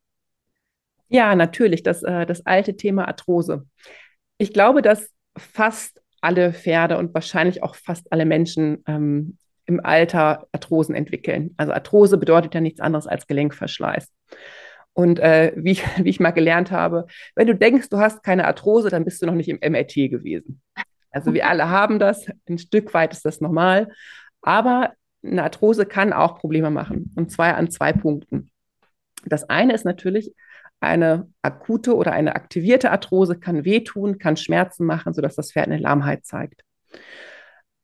Ja, 1.08 1.34
natürlich, 1.34 1.82
das, 1.82 2.02
äh, 2.02 2.26
das 2.26 2.44
alte 2.44 2.76
Thema 2.76 3.08
Arthrose. 3.08 3.66
Ich 4.36 4.52
glaube, 4.52 4.82
dass 4.82 5.08
fast 5.34 6.02
alle 6.20 6.52
Pferde 6.52 6.98
und 6.98 7.14
wahrscheinlich 7.14 7.62
auch 7.62 7.74
fast 7.74 8.12
alle 8.12 8.26
Menschen 8.26 8.84
ähm, 8.86 9.38
im 9.64 9.82
Alter 9.82 10.46
Arthrosen 10.52 10.94
entwickeln. 10.94 11.54
Also 11.56 11.72
Arthrose 11.72 12.18
bedeutet 12.18 12.54
ja 12.54 12.60
nichts 12.60 12.80
anderes 12.80 13.06
als 13.06 13.28
Gelenkverschleiß. 13.28 14.12
Und 14.92 15.20
äh, 15.20 15.54
wie, 15.56 15.78
wie 15.96 16.10
ich 16.10 16.20
mal 16.20 16.32
gelernt 16.32 16.70
habe, 16.70 17.06
wenn 17.34 17.46
du 17.46 17.54
denkst, 17.54 17.88
du 17.88 17.96
hast 17.96 18.22
keine 18.22 18.46
Arthrose, 18.46 18.90
dann 18.90 19.06
bist 19.06 19.22
du 19.22 19.26
noch 19.26 19.32
nicht 19.32 19.48
im 19.48 19.58
MRT 19.62 20.10
gewesen. 20.10 20.60
Also 21.10 21.34
wir 21.34 21.48
alle 21.48 21.68
haben 21.68 21.98
das, 21.98 22.26
ein 22.48 22.58
Stück 22.58 22.94
weit 22.94 23.12
ist 23.12 23.24
das 23.24 23.40
normal, 23.40 23.88
aber 24.42 24.92
eine 25.22 25.42
Arthrose 25.42 25.86
kann 25.86 26.12
auch 26.12 26.38
Probleme 26.38 26.70
machen 26.70 27.12
und 27.16 27.30
zwar 27.30 27.56
an 27.56 27.70
zwei 27.70 27.92
Punkten. 27.92 28.50
Das 29.26 29.48
eine 29.50 29.74
ist 29.74 29.84
natürlich 29.84 30.34
eine 30.80 31.28
akute 31.42 31.94
oder 31.94 32.12
eine 32.12 32.34
aktivierte 32.34 32.90
Arthrose 32.90 33.38
kann 33.38 33.64
wehtun, 33.64 34.18
kann 34.18 34.36
Schmerzen 34.36 34.86
machen, 34.86 35.12
sodass 35.12 35.36
das 35.36 35.52
Pferd 35.52 35.66
eine 35.66 35.76
Lahmheit 35.76 36.24
zeigt. 36.24 36.62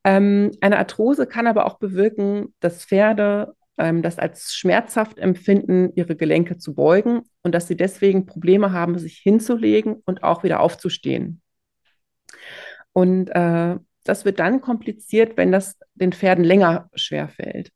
Ähm, 0.03 0.51
eine 0.61 0.77
Arthrose 0.77 1.27
kann 1.27 1.47
aber 1.47 1.65
auch 1.65 1.77
bewirken, 1.77 2.55
dass 2.59 2.85
Pferde 2.85 3.53
ähm, 3.77 4.01
das 4.01 4.17
als 4.17 4.55
schmerzhaft 4.55 5.19
empfinden, 5.19 5.91
ihre 5.95 6.15
Gelenke 6.15 6.57
zu 6.57 6.73
beugen 6.73 7.21
und 7.43 7.53
dass 7.53 7.67
sie 7.67 7.77
deswegen 7.77 8.25
Probleme 8.25 8.71
haben, 8.71 8.97
sich 8.97 9.17
hinzulegen 9.17 10.01
und 10.05 10.23
auch 10.23 10.43
wieder 10.43 10.59
aufzustehen. 10.59 11.41
Und 12.97 13.29
äh, 13.29 13.75
das 14.03 14.25
wird 14.25 14.39
dann 14.39 14.61
kompliziert, 14.61 15.37
wenn 15.37 15.51
das 15.51 15.77
den 15.95 16.13
Pferden 16.13 16.43
länger 16.43 16.89
schwerfällt 16.95 17.71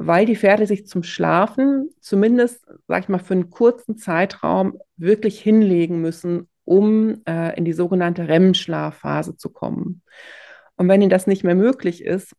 weil 0.00 0.26
die 0.26 0.36
Pferde 0.36 0.64
sich 0.66 0.86
zum 0.86 1.02
Schlafen 1.02 1.90
zumindest, 2.00 2.64
sag 2.86 3.02
ich 3.02 3.08
mal, 3.08 3.18
für 3.18 3.34
einen 3.34 3.50
kurzen 3.50 3.98
Zeitraum 3.98 4.78
wirklich 4.96 5.40
hinlegen 5.40 6.00
müssen, 6.00 6.48
um 6.64 7.20
äh, 7.26 7.56
in 7.58 7.64
die 7.64 7.72
sogenannte 7.72 8.28
REM-Schlafphase 8.28 9.36
zu 9.36 9.50
kommen. 9.50 10.02
Und 10.76 10.88
wenn 10.88 11.02
ihnen 11.02 11.10
das 11.10 11.26
nicht 11.26 11.42
mehr 11.42 11.56
möglich 11.56 12.04
ist, 12.04 12.32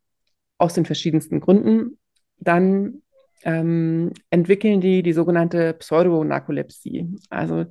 aus 0.57 0.73
den 0.73 0.85
verschiedensten 0.85 1.41
Gründen, 1.41 1.99
dann 2.37 3.01
ähm, 3.43 4.13
entwickeln 4.29 4.79
die 4.79 5.03
die 5.03 5.13
sogenannte 5.13 5.73
Pseudonarkolepsie. 5.73 7.19
Also 7.29 7.65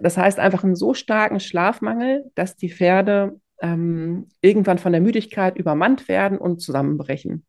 das 0.00 0.16
heißt 0.16 0.38
einfach 0.38 0.64
einen 0.64 0.76
so 0.76 0.94
starken 0.94 1.40
Schlafmangel, 1.40 2.30
dass 2.34 2.56
die 2.56 2.70
Pferde 2.70 3.40
ähm, 3.60 4.28
irgendwann 4.40 4.78
von 4.78 4.92
der 4.92 5.00
Müdigkeit 5.00 5.56
übermannt 5.56 6.08
werden 6.08 6.38
und 6.38 6.60
zusammenbrechen. 6.60 7.44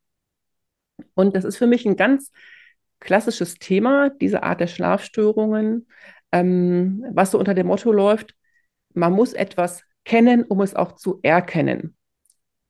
Und 1.16 1.36
das 1.36 1.46
ist 1.46 1.58
für 1.58 1.68
mich 1.68 1.86
ein 1.86 1.96
ganz 1.96 2.32
klassisches 3.00 3.56
Thema, 3.56 4.10
diese 4.10 4.44
Art 4.44 4.60
der 4.60 4.68
Schlafstörungen, 4.68 5.88
ähm, 6.32 7.06
was 7.12 7.32
so 7.32 7.40
unter 7.40 7.54
dem 7.54 7.68
Motto 7.68 7.92
läuft, 7.92 8.36
man 8.94 9.14
muss 9.14 9.34
etwas 9.34 9.84
kennen, 10.06 10.44
um 10.44 10.62
es 10.62 10.76
auch 10.76 10.94
zu 10.94 11.20
erkennen. 11.24 11.96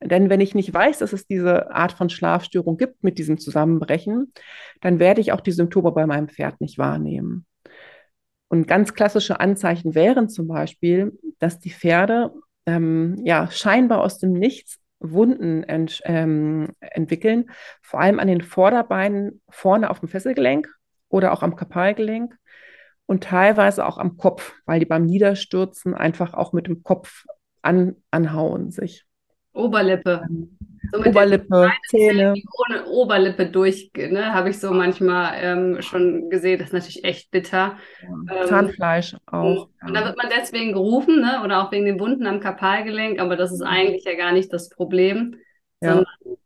Denn 0.03 0.29
wenn 0.29 0.41
ich 0.41 0.55
nicht 0.55 0.73
weiß, 0.73 0.99
dass 0.99 1.13
es 1.13 1.27
diese 1.27 1.71
Art 1.71 1.91
von 1.91 2.09
Schlafstörung 2.09 2.77
gibt 2.77 3.03
mit 3.03 3.19
diesem 3.19 3.37
Zusammenbrechen, 3.37 4.33
dann 4.81 4.99
werde 4.99 5.21
ich 5.21 5.31
auch 5.31 5.41
die 5.41 5.51
Symptome 5.51 5.91
bei 5.91 6.07
meinem 6.07 6.27
Pferd 6.27 6.59
nicht 6.59 6.79
wahrnehmen. 6.79 7.45
Und 8.51 8.67
ganz 8.67 8.93
klassische 8.93 9.39
Anzeichen 9.39 9.95
wären 9.95 10.27
zum 10.27 10.49
Beispiel, 10.49 11.17
dass 11.39 11.59
die 11.59 11.69
Pferde 11.69 12.33
ähm, 12.65 13.15
ja 13.23 13.49
scheinbar 13.49 14.01
aus 14.01 14.19
dem 14.19 14.33
Nichts 14.33 14.77
Wunden 14.99 15.63
ent, 15.63 16.01
ähm, 16.03 16.67
entwickeln, 16.81 17.49
vor 17.81 18.01
allem 18.01 18.19
an 18.19 18.27
den 18.27 18.41
Vorderbeinen 18.41 19.41
vorne 19.47 19.89
auf 19.89 20.01
dem 20.01 20.09
Fesselgelenk 20.09 20.67
oder 21.07 21.31
auch 21.31 21.43
am 21.43 21.55
Kapalgelenk 21.55 22.35
und 23.05 23.23
teilweise 23.23 23.85
auch 23.85 23.97
am 23.97 24.17
Kopf, 24.17 24.51
weil 24.65 24.81
die 24.81 24.85
beim 24.85 25.05
Niederstürzen 25.05 25.93
einfach 25.93 26.33
auch 26.33 26.51
mit 26.51 26.67
dem 26.67 26.83
Kopf 26.83 27.23
an, 27.61 27.95
anhauen 28.11 28.71
sich. 28.71 29.05
Oberlippe. 29.53 30.27
Ähm, 30.93 31.03
so 31.03 31.09
Oberlippe, 31.09 31.71
Zähne. 31.89 32.33
Ohne 32.33 32.85
Oberlippe 32.87 33.45
durch, 33.47 33.91
ne, 33.95 34.33
habe 34.33 34.49
ich 34.49 34.59
so 34.59 34.71
manchmal 34.71 35.33
ähm, 35.41 35.81
schon 35.81 36.29
gesehen. 36.29 36.59
Das 36.59 36.67
ist 36.67 36.73
natürlich 36.73 37.03
echt 37.03 37.31
bitter. 37.31 37.77
Ja, 38.01 38.41
ähm, 38.41 38.47
Zahnfleisch 38.47 39.15
auch. 39.25 39.69
Und, 39.81 39.87
und 39.87 39.93
da 39.93 40.05
wird 40.05 40.17
man 40.17 40.27
deswegen 40.35 40.73
gerufen, 40.73 41.21
ne, 41.21 41.41
oder 41.43 41.63
auch 41.63 41.71
wegen 41.71 41.85
den 41.85 41.99
Wunden 41.99 42.27
am 42.27 42.39
Kapalgelenk, 42.39 43.19
aber 43.19 43.35
das 43.35 43.51
ist 43.51 43.61
eigentlich 43.61 44.03
ja 44.03 44.15
gar 44.15 44.31
nicht 44.31 44.51
das 44.53 44.69
Problem. 44.69 45.37
Ja. 45.81 45.93
Sondern, 45.93 46.37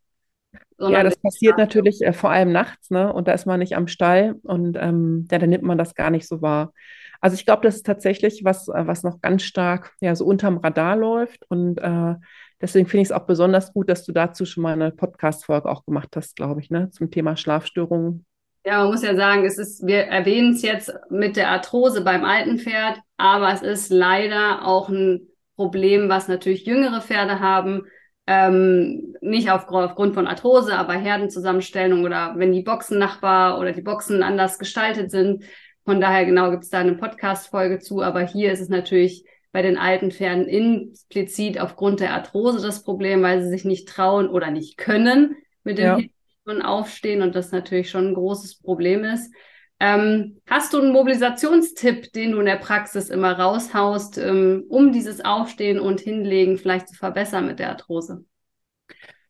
sondern 0.77 0.93
ja, 0.93 1.03
das 1.03 1.17
passiert 1.17 1.57
natürlich 1.57 2.01
äh, 2.01 2.13
vor 2.13 2.31
allem 2.31 2.51
nachts, 2.51 2.89
ne? 2.89 3.11
Und 3.11 3.27
da 3.27 3.31
ist 3.31 3.45
man 3.45 3.59
nicht 3.59 3.75
am 3.75 3.87
Stall 3.87 4.35
und 4.43 4.77
ähm, 4.79 5.27
ja, 5.31 5.37
dann 5.39 5.49
nimmt 5.49 5.63
man 5.63 5.77
das 5.77 5.95
gar 5.95 6.09
nicht 6.09 6.27
so 6.27 6.41
wahr. 6.41 6.73
Also 7.21 7.35
ich 7.35 7.45
glaube, 7.45 7.63
das 7.63 7.77
ist 7.77 7.85
tatsächlich 7.85 8.43
was, 8.43 8.67
äh, 8.67 8.85
was 8.85 9.03
noch 9.03 9.21
ganz 9.21 9.43
stark 9.43 9.93
ja 10.01 10.15
so 10.15 10.25
unterm 10.25 10.57
Radar 10.57 10.95
läuft 10.95 11.45
und 11.49 11.77
äh, 11.77 12.15
Deswegen 12.61 12.87
finde 12.87 13.03
ich 13.03 13.09
es 13.09 13.11
auch 13.11 13.25
besonders 13.25 13.73
gut, 13.73 13.89
dass 13.89 14.05
du 14.05 14.11
dazu 14.11 14.45
schon 14.45 14.63
mal 14.63 14.73
eine 14.73 14.91
Podcast-Folge 14.91 15.69
auch 15.69 15.85
gemacht 15.85 16.09
hast, 16.15 16.35
glaube 16.35 16.61
ich, 16.61 16.69
ne, 16.69 16.89
zum 16.91 17.11
Thema 17.11 17.35
Schlafstörungen. 17.35 18.25
Ja, 18.65 18.79
man 18.79 18.91
muss 18.91 19.03
ja 19.03 19.15
sagen, 19.15 19.45
es 19.45 19.57
ist, 19.59 19.85
wir 19.85 20.05
erwähnen 20.05 20.53
es 20.53 20.63
jetzt 20.63 20.91
mit 21.09 21.35
der 21.35 21.49
Arthrose 21.49 22.01
beim 22.01 22.25
alten 22.25 22.57
Pferd, 22.57 22.97
aber 23.17 23.53
es 23.53 23.61
ist 23.61 23.91
leider 23.91 24.65
auch 24.65 24.89
ein 24.89 25.27
Problem, 25.55 26.09
was 26.09 26.27
natürlich 26.27 26.65
jüngere 26.65 27.01
Pferde 27.01 27.39
haben. 27.39 27.83
Ähm, 28.27 29.15
nicht 29.21 29.51
auf, 29.51 29.67
aufgrund 29.67 30.15
von 30.15 30.25
Arthrose, 30.25 30.75
aber 30.75 30.93
Herdenzusammenstellung 30.93 32.03
oder 32.05 32.33
wenn 32.37 32.53
die 32.53 32.63
Boxen 32.63 32.97
Nachbar 32.97 33.59
oder 33.59 33.71
die 33.71 33.83
Boxen 33.83 34.23
anders 34.23 34.57
gestaltet 34.57 35.11
sind. 35.11 35.43
Von 35.85 36.01
daher 36.01 36.25
genau 36.25 36.49
gibt 36.49 36.63
es 36.63 36.71
da 36.71 36.79
eine 36.79 36.95
Podcast-Folge 36.95 37.77
zu, 37.77 38.01
aber 38.01 38.21
hier 38.21 38.51
ist 38.51 38.61
es 38.61 38.69
natürlich 38.69 39.25
bei 39.55 39.61
den 39.61 39.77
alten 39.77 40.11
Pferden 40.11 40.49
implizit 40.49 41.61
aufgrund 41.61 42.01
der 42.01 42.13
Arthrose 42.13 42.61
das 42.61 42.83
Problem, 42.83 43.21
weil 43.23 43.41
sie 43.41 43.47
sich 43.47 43.63
nicht 43.63 43.87
trauen 43.87 44.27
oder 44.27 44.51
nicht 44.51 44.75
können 44.75 45.37
mit 45.63 45.77
dem 45.77 46.09
ja. 46.45 46.61
Aufstehen 46.61 47.21
und 47.21 47.35
das 47.35 47.53
natürlich 47.53 47.89
schon 47.89 48.09
ein 48.09 48.13
großes 48.15 48.59
Problem 48.59 49.05
ist. 49.05 49.33
Ähm, 49.79 50.41
hast 50.45 50.73
du 50.73 50.81
einen 50.81 50.91
Mobilisationstipp, 50.91 52.11
den 52.11 52.33
du 52.33 52.39
in 52.39 52.47
der 52.47 52.57
Praxis 52.57 53.09
immer 53.09 53.39
raushaust, 53.39 54.17
ähm, 54.17 54.65
um 54.67 54.91
dieses 54.91 55.23
Aufstehen 55.23 55.79
und 55.79 56.01
Hinlegen 56.01 56.57
vielleicht 56.57 56.89
zu 56.89 56.95
verbessern 56.95 57.47
mit 57.47 57.59
der 57.59 57.69
Arthrose? 57.69 58.25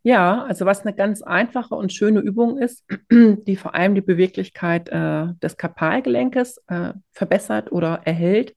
Ja, 0.02 0.44
also 0.46 0.66
was 0.66 0.82
eine 0.82 0.96
ganz 0.96 1.22
einfache 1.22 1.76
und 1.76 1.94
schöne 1.94 2.22
Übung 2.22 2.58
ist, 2.58 2.84
die 3.12 3.58
vor 3.58 3.76
allem 3.76 3.94
die 3.94 4.02
Beweglichkeit 4.02 4.90
äh, 4.90 5.28
des 5.44 5.56
Kapalgelenkes 5.58 6.64
äh, 6.66 6.94
verbessert 7.12 7.72
oder 7.72 8.02
erhält, 8.06 8.56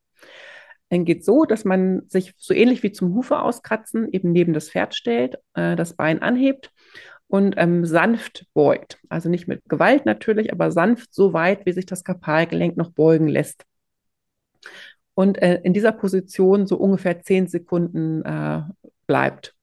dann 0.89 1.05
geht 1.05 1.25
so, 1.25 1.45
dass 1.45 1.65
man 1.65 2.03
sich 2.09 2.35
so 2.37 2.55
ähnlich 2.55 2.83
wie 2.83 2.93
zum 2.93 3.15
Hufe 3.15 3.41
auskratzen 3.41 4.09
eben 4.13 4.33
neben 4.33 4.53
das 4.53 4.71
Pferd 4.71 4.95
stellt, 4.95 5.37
äh, 5.55 5.77
das 5.77 5.95
Bein 5.95 6.23
anhebt 6.23 6.73
und 7.27 7.55
ähm, 7.59 7.85
sanft 7.85 8.47
beugt. 8.55 8.99
Also 9.09 9.29
nicht 9.29 9.49
mit 9.49 9.63
Gewalt 9.69 10.07
natürlich, 10.07 10.53
aber 10.53 10.71
sanft 10.71 11.15
so 11.15 11.33
weit, 11.33 11.67
wie 11.67 11.73
sich 11.73 11.87
das 11.87 12.05
Kapalgelenk 12.05 12.77
noch 12.77 12.91
beugen 12.91 13.29
lässt. 13.29 13.65
Und 15.15 15.41
äh, 15.43 15.61
in 15.63 15.75
dieser 15.75 15.93
Position 15.93 16.67
so 16.67 16.77
ungefähr 16.77 17.21
zehn 17.21 17.49
Sekunden 17.49 18.23
äh, 18.23 18.63
bleibt. 19.07 19.55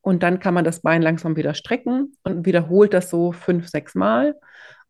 Und 0.00 0.22
dann 0.22 0.40
kann 0.40 0.54
man 0.54 0.64
das 0.64 0.80
Bein 0.82 1.02
langsam 1.02 1.36
wieder 1.36 1.54
strecken 1.54 2.12
und 2.22 2.44
wiederholt 2.46 2.92
das 2.92 3.10
so 3.10 3.32
fünf, 3.32 3.68
sechs 3.68 3.94
Mal. 3.94 4.36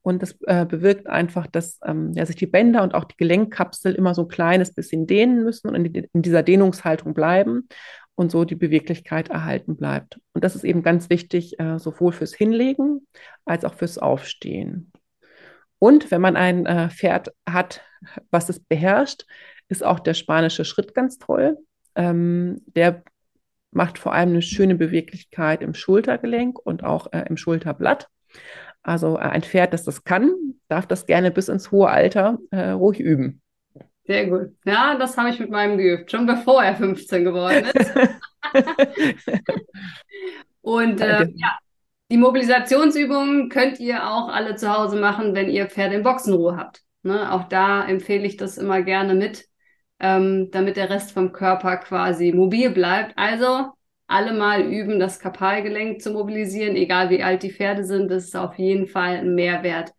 Und 0.07 0.23
das 0.23 0.37
äh, 0.47 0.65
bewirkt 0.65 1.09
einfach, 1.09 1.49
dass 1.49 1.81
ähm, 1.85 2.13
ja, 2.13 2.25
sich 2.25 2.37
die 2.37 2.47
Bänder 2.47 2.85
und 2.85 2.95
auch 2.95 3.03
die 3.03 3.17
Gelenkkapsel 3.17 3.93
immer 3.93 4.15
so 4.15 4.23
ein 4.23 4.29
kleines 4.29 4.73
bisschen 4.73 5.09
dehnen 5.09 5.43
müssen 5.43 5.67
und 5.67 5.75
in, 5.75 6.07
in, 6.13 6.23
dieser 6.23 6.45
Dehnungshaltung 6.45 7.13
bleiben 7.13 7.67
und 8.15 8.31
so 8.31 8.45
die 8.45 8.55
Beweglichkeit 8.55 9.31
erhalten 9.31 9.77
bleibt. 9.77 10.21
Und 10.33 10.45
das 10.45 10.55
ist 10.55 10.63
eben 10.63 10.85
ganz 10.85 11.11
wichtig, 11.11 11.59
äh, 11.59 11.81
sowohl 11.81 12.13
fürs 12.13 12.35
Hinlegen 12.35 13.05
als 13.45 13.65
auch 13.65 13.75
fürs 13.75 13.99
Aufstehen. 13.99 14.93
Und 15.81 16.13
wenn 16.13 16.21
man 16.21 16.37
ein 16.37 16.67
äh, 16.67 16.89
Pferd 16.89 17.35
hat, 17.45 17.81
was 18.31 18.49
es 18.49 18.61
beherrscht, 18.61 19.27
ist 19.67 19.85
auch 19.85 19.99
der 19.99 20.15
spanische 20.15 20.65
Schritt 20.65 20.95
ganz 20.95 21.19
toll. 21.19 21.59
Ähm, 21.97 22.63
der 22.67 23.03
macht 23.73 23.99
vor 23.99 24.13
allem 24.13 24.29
eine 24.29 24.43
schöne 24.43 24.77
Beweglichkeit 24.77 25.63
im 25.63 25.75
Schultergelenk 25.75 26.61
und 26.61 26.85
auch 26.85 27.13
äh, 27.13 27.25
im 27.29 27.37
Schulterblatt. 27.37 28.09
Also 28.87 29.17
äh, 29.17 29.23
ein 29.23 29.43
Pferd, 29.43 29.73
das 29.73 29.83
das 29.83 30.05
kann, 30.05 30.33
darf 30.69 30.87
das 30.87 31.07
gerne 31.07 31.33
bis 31.33 31.49
ins 31.49 31.73
hohe 31.73 31.89
Alter 31.89 32.39
äh, 32.53 32.71
ruhig 32.71 33.01
üben. 33.01 33.43
Sehr 34.05 34.27
gut. 34.27 34.53
Ja, 34.65 34.97
das 34.97 35.19
habe 35.19 35.31
ich 35.31 35.41
mit 35.41 35.51
meinem 35.51 35.77
geübt, 35.77 36.13
schon 36.13 36.27
bevor 36.27 36.63
er 36.63 36.77
15 36.77 37.25
geworden 37.25 37.65
ist. 37.75 37.93
Und 40.61 41.01
äh, 41.01 41.27
ja, 41.35 41.59
die 42.13 42.17
Mobilisationsübungen 42.17 43.49
könnt 43.49 43.81
ihr 43.81 44.09
auch 44.09 44.29
alle 44.29 44.55
zu 44.55 44.73
Hause 44.73 45.01
machen, 45.01 45.35
wenn 45.35 45.51
ihr 45.51 45.67
Pferde 45.67 45.97
in 45.97 46.05
Boxenruhe 46.05 46.57
habt. 46.57 46.83
Ne? 47.03 47.33
Auch 47.33 47.49
da 47.49 47.85
empfehle 47.85 48.25
ich 48.25 48.37
das 48.37 48.57
immer 48.57 48.83
gerne 48.83 49.15
mit, 49.15 49.47
ähm, 49.99 50.51
damit 50.53 50.77
der 50.77 50.91
Rest 50.91 51.11
vom 51.11 51.33
Körper 51.33 51.79
quasi 51.79 52.33
mobil 52.33 52.71
bleibt. 52.71 53.19
Also 53.19 53.73
alle 54.07 54.33
mal 54.33 54.63
üben, 54.63 54.99
das 54.99 55.19
Kapalgelenk 55.19 56.01
zu 56.01 56.11
mobilisieren, 56.11 56.77
egal 56.77 57.11
wie 57.11 57.23
alt 57.23 57.43
die 57.43 57.53
Pferde 57.53 57.85
sind. 57.85 58.11
Das 58.11 58.25
ist 58.25 58.37
auf 58.37 58.59
jeden 58.59 58.87
Fall 58.87 59.17
ein 59.17 59.35
Mehrwert, 59.35 59.93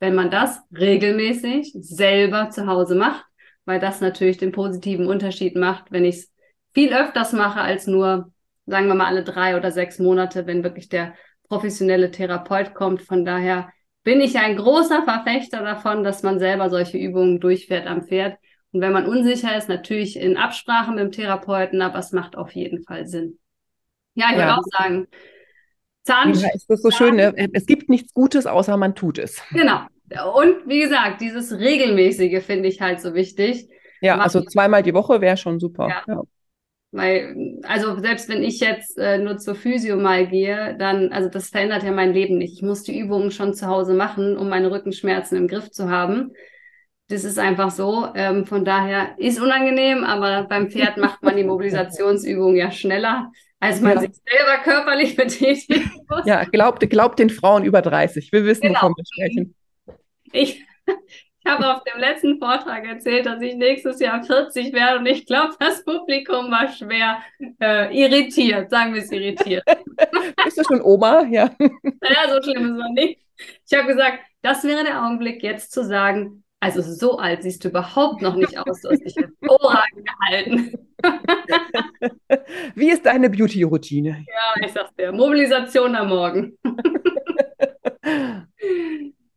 wenn 0.00 0.14
man 0.14 0.30
das 0.30 0.60
regelmäßig 0.76 1.72
selber 1.74 2.50
zu 2.50 2.66
Hause 2.66 2.94
macht, 2.94 3.24
weil 3.64 3.80
das 3.80 4.00
natürlich 4.00 4.36
den 4.36 4.52
positiven 4.52 5.06
Unterschied 5.06 5.56
macht, 5.56 5.90
wenn 5.90 6.04
ich 6.04 6.16
es 6.16 6.32
viel 6.74 6.92
öfters 6.92 7.32
mache 7.32 7.60
als 7.60 7.86
nur, 7.86 8.32
sagen 8.66 8.88
wir 8.88 8.94
mal, 8.94 9.06
alle 9.06 9.24
drei 9.24 9.56
oder 9.56 9.70
sechs 9.70 9.98
Monate, 9.98 10.46
wenn 10.46 10.64
wirklich 10.64 10.88
der 10.88 11.14
professionelle 11.48 12.10
Therapeut 12.10 12.74
kommt. 12.74 13.02
Von 13.02 13.24
daher 13.24 13.72
bin 14.02 14.20
ich 14.20 14.36
ein 14.38 14.56
großer 14.56 15.04
Verfechter 15.04 15.62
davon, 15.62 16.04
dass 16.04 16.22
man 16.22 16.38
selber 16.38 16.68
solche 16.68 16.98
Übungen 16.98 17.40
durchfährt 17.40 17.86
am 17.86 18.02
Pferd. 18.02 18.36
Und 18.72 18.80
wenn 18.80 18.92
man 18.92 19.06
unsicher 19.06 19.56
ist, 19.56 19.68
natürlich 19.68 20.18
in 20.18 20.36
Absprache 20.36 20.90
mit 20.90 20.98
dem 20.98 21.12
Therapeuten, 21.12 21.80
aber 21.80 22.00
es 22.00 22.12
macht 22.12 22.36
auf 22.36 22.54
jeden 22.54 22.82
Fall 22.82 23.06
Sinn. 23.06 23.38
Ja, 24.14 24.26
ich 24.30 24.38
ja. 24.38 24.44
würde 24.44 24.54
auch 24.58 24.78
sagen. 24.78 25.06
Zahn. 26.04 26.34
Ja, 26.34 26.48
ist 26.54 26.68
das 26.68 26.82
so 26.82 26.90
schön. 26.90 27.16
Ne? 27.16 27.34
Es 27.52 27.66
gibt 27.66 27.88
nichts 27.88 28.12
Gutes, 28.12 28.46
außer 28.46 28.76
man 28.76 28.94
tut 28.94 29.18
es. 29.18 29.42
Genau. 29.50 29.86
Und 30.36 30.68
wie 30.68 30.80
gesagt, 30.80 31.20
dieses 31.20 31.52
regelmäßige 31.58 32.44
finde 32.44 32.68
ich 32.68 32.80
halt 32.80 33.00
so 33.00 33.14
wichtig. 33.14 33.68
Ja, 34.00 34.18
also 34.18 34.42
zweimal 34.42 34.82
die 34.82 34.92
Woche 34.92 35.20
wäre 35.22 35.38
schon 35.38 35.58
super. 35.58 35.88
Ja. 35.88 36.02
ja. 36.06 36.22
Weil, 36.92 37.58
also 37.64 37.98
selbst 37.98 38.28
wenn 38.28 38.44
ich 38.44 38.60
jetzt 38.60 38.98
äh, 38.98 39.18
nur 39.18 39.38
zur 39.38 39.56
Physio 39.56 39.96
mal 39.96 40.28
gehe, 40.28 40.76
dann, 40.78 41.10
also 41.10 41.28
das 41.28 41.48
verändert 41.48 41.82
ja 41.82 41.90
mein 41.90 42.12
Leben 42.12 42.38
nicht. 42.38 42.52
Ich 42.52 42.62
muss 42.62 42.84
die 42.84 42.96
Übungen 42.96 43.32
schon 43.32 43.52
zu 43.52 43.66
Hause 43.66 43.94
machen, 43.94 44.36
um 44.36 44.48
meine 44.48 44.70
Rückenschmerzen 44.70 45.36
im 45.36 45.48
Griff 45.48 45.72
zu 45.72 45.90
haben. 45.90 46.32
Das 47.08 47.24
ist 47.24 47.38
einfach 47.38 47.72
so. 47.72 48.08
Ähm, 48.14 48.46
von 48.46 48.64
daher 48.64 49.18
ist 49.18 49.40
unangenehm, 49.40 50.04
aber 50.04 50.44
beim 50.44 50.70
Pferd 50.70 50.96
macht 50.96 51.22
man 51.22 51.36
die 51.36 51.44
Mobilisationsübung 51.44 52.54
ja 52.54 52.70
schneller, 52.70 53.32
als 53.64 53.80
man 53.80 53.94
ja. 53.94 54.00
sich 54.00 54.10
selber 54.26 54.62
körperlich 54.62 55.16
betätigen 55.16 55.90
muss. 56.08 56.26
Ja, 56.26 56.44
glaubt, 56.44 56.88
glaubt 56.90 57.18
den 57.18 57.30
Frauen 57.30 57.64
über 57.64 57.82
30. 57.82 58.30
Wir 58.30 58.44
wissen, 58.44 58.62
genau. 58.62 58.82
wovon 58.82 58.94
wir 58.96 59.04
sprechen. 59.06 59.54
Ich, 60.32 60.64
ich 60.86 61.50
habe 61.50 61.74
auf 61.74 61.82
dem 61.84 61.98
letzten 61.98 62.38
Vortrag 62.38 62.86
erzählt, 62.86 63.26
dass 63.26 63.40
ich 63.40 63.54
nächstes 63.54 64.00
Jahr 64.00 64.22
40 64.22 64.72
werde 64.72 64.98
und 64.98 65.06
ich 65.06 65.26
glaube, 65.26 65.54
das 65.58 65.84
Publikum 65.84 66.50
war 66.50 66.68
schwer 66.68 67.22
äh, 67.60 67.96
irritiert, 67.96 68.70
sagen 68.70 68.94
wir 68.94 69.02
es 69.02 69.10
irritiert. 69.10 69.64
Bist 70.44 70.58
du 70.58 70.64
schon 70.64 70.82
Oma? 70.82 71.22
Ja. 71.22 71.50
Naja, 71.58 72.34
so 72.34 72.42
schlimm 72.42 72.76
ist 72.76 72.84
es 72.84 72.90
nicht. 72.92 73.20
Ich 73.66 73.76
habe 73.76 73.88
gesagt, 73.88 74.20
das 74.42 74.62
wäre 74.64 74.84
der 74.84 75.02
Augenblick, 75.02 75.42
jetzt 75.42 75.72
zu 75.72 75.84
sagen, 75.84 76.43
also 76.64 76.80
so 76.80 77.18
alt 77.18 77.42
siehst 77.42 77.62
du 77.62 77.68
überhaupt 77.68 78.22
noch 78.22 78.36
nicht 78.36 78.56
aus, 78.56 78.80
du 78.80 78.88
hast 78.88 79.04
dich 79.04 79.14
hervorragend 79.16 80.08
gehalten. 80.08 80.78
Wie 82.74 82.90
ist 82.90 83.04
deine 83.04 83.28
Beauty-Routine? 83.28 84.24
Ja, 84.26 84.64
ich 84.64 84.72
sag's 84.72 84.94
dir, 84.94 85.12
Mobilisation 85.12 85.94
am 85.94 86.08
Morgen. 86.08 86.58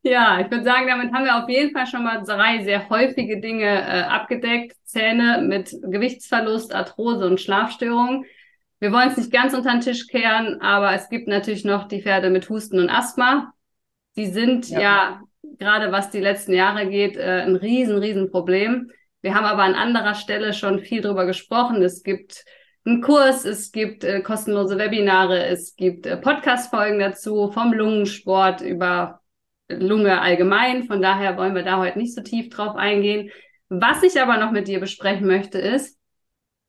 Ja, 0.03 0.39
ich 0.39 0.49
würde 0.49 0.63
sagen, 0.63 0.87
damit 0.87 1.11
haben 1.11 1.25
wir 1.25 1.35
auf 1.35 1.49
jeden 1.49 1.73
Fall 1.73 1.85
schon 1.85 2.05
mal 2.05 2.23
drei 2.23 2.63
sehr 2.63 2.87
häufige 2.87 3.41
Dinge 3.41 3.65
äh, 3.65 4.03
abgedeckt. 4.03 4.77
Zähne 4.85 5.41
mit 5.41 5.75
Gewichtsverlust, 5.81 6.73
Arthrose 6.73 7.27
und 7.27 7.41
Schlafstörungen. 7.41 8.23
Wir 8.79 8.93
wollen 8.93 9.09
es 9.09 9.17
nicht 9.17 9.33
ganz 9.33 9.53
unter 9.53 9.71
den 9.71 9.81
Tisch 9.81 10.07
kehren, 10.07 10.61
aber 10.61 10.93
es 10.93 11.09
gibt 11.09 11.27
natürlich 11.27 11.65
noch 11.65 11.89
die 11.89 12.01
Pferde 12.01 12.29
mit 12.29 12.49
Husten 12.49 12.79
und 12.79 12.89
Asthma. 12.89 13.51
Die 14.15 14.27
sind 14.27 14.69
ja, 14.69 14.79
ja 14.79 15.21
gerade 15.59 15.91
was 15.91 16.09
die 16.09 16.19
letzten 16.19 16.53
Jahre 16.53 16.87
geht, 16.87 17.17
äh, 17.17 17.41
ein 17.41 17.55
riesen, 17.55 17.97
riesen 17.97 18.31
Problem. 18.31 18.91
Wir 19.21 19.33
haben 19.33 19.45
aber 19.45 19.63
an 19.63 19.75
anderer 19.75 20.15
Stelle 20.15 20.53
schon 20.53 20.79
viel 20.79 21.01
drüber 21.01 21.25
gesprochen. 21.25 21.81
Es 21.81 22.03
gibt 22.03 22.45
einen 22.85 23.01
Kurs, 23.01 23.45
es 23.45 23.71
gibt 23.71 24.03
äh, 24.03 24.21
kostenlose 24.21 24.77
Webinare, 24.77 25.45
es 25.45 25.75
gibt 25.75 26.05
äh, 26.05 26.17
Podcast-Folgen 26.17 26.99
dazu 26.99 27.51
vom 27.51 27.73
Lungensport 27.73 28.61
über 28.61 29.21
Lunge 29.67 30.21
allgemein. 30.21 30.83
Von 30.83 31.01
daher 31.01 31.37
wollen 31.37 31.55
wir 31.55 31.63
da 31.63 31.77
heute 31.77 31.99
nicht 31.99 32.15
so 32.15 32.21
tief 32.21 32.49
drauf 32.49 32.75
eingehen. 32.75 33.31
Was 33.69 34.03
ich 34.03 34.19
aber 34.21 34.37
noch 34.37 34.51
mit 34.51 34.67
dir 34.67 34.79
besprechen 34.79 35.27
möchte, 35.27 35.59
ist, 35.59 35.99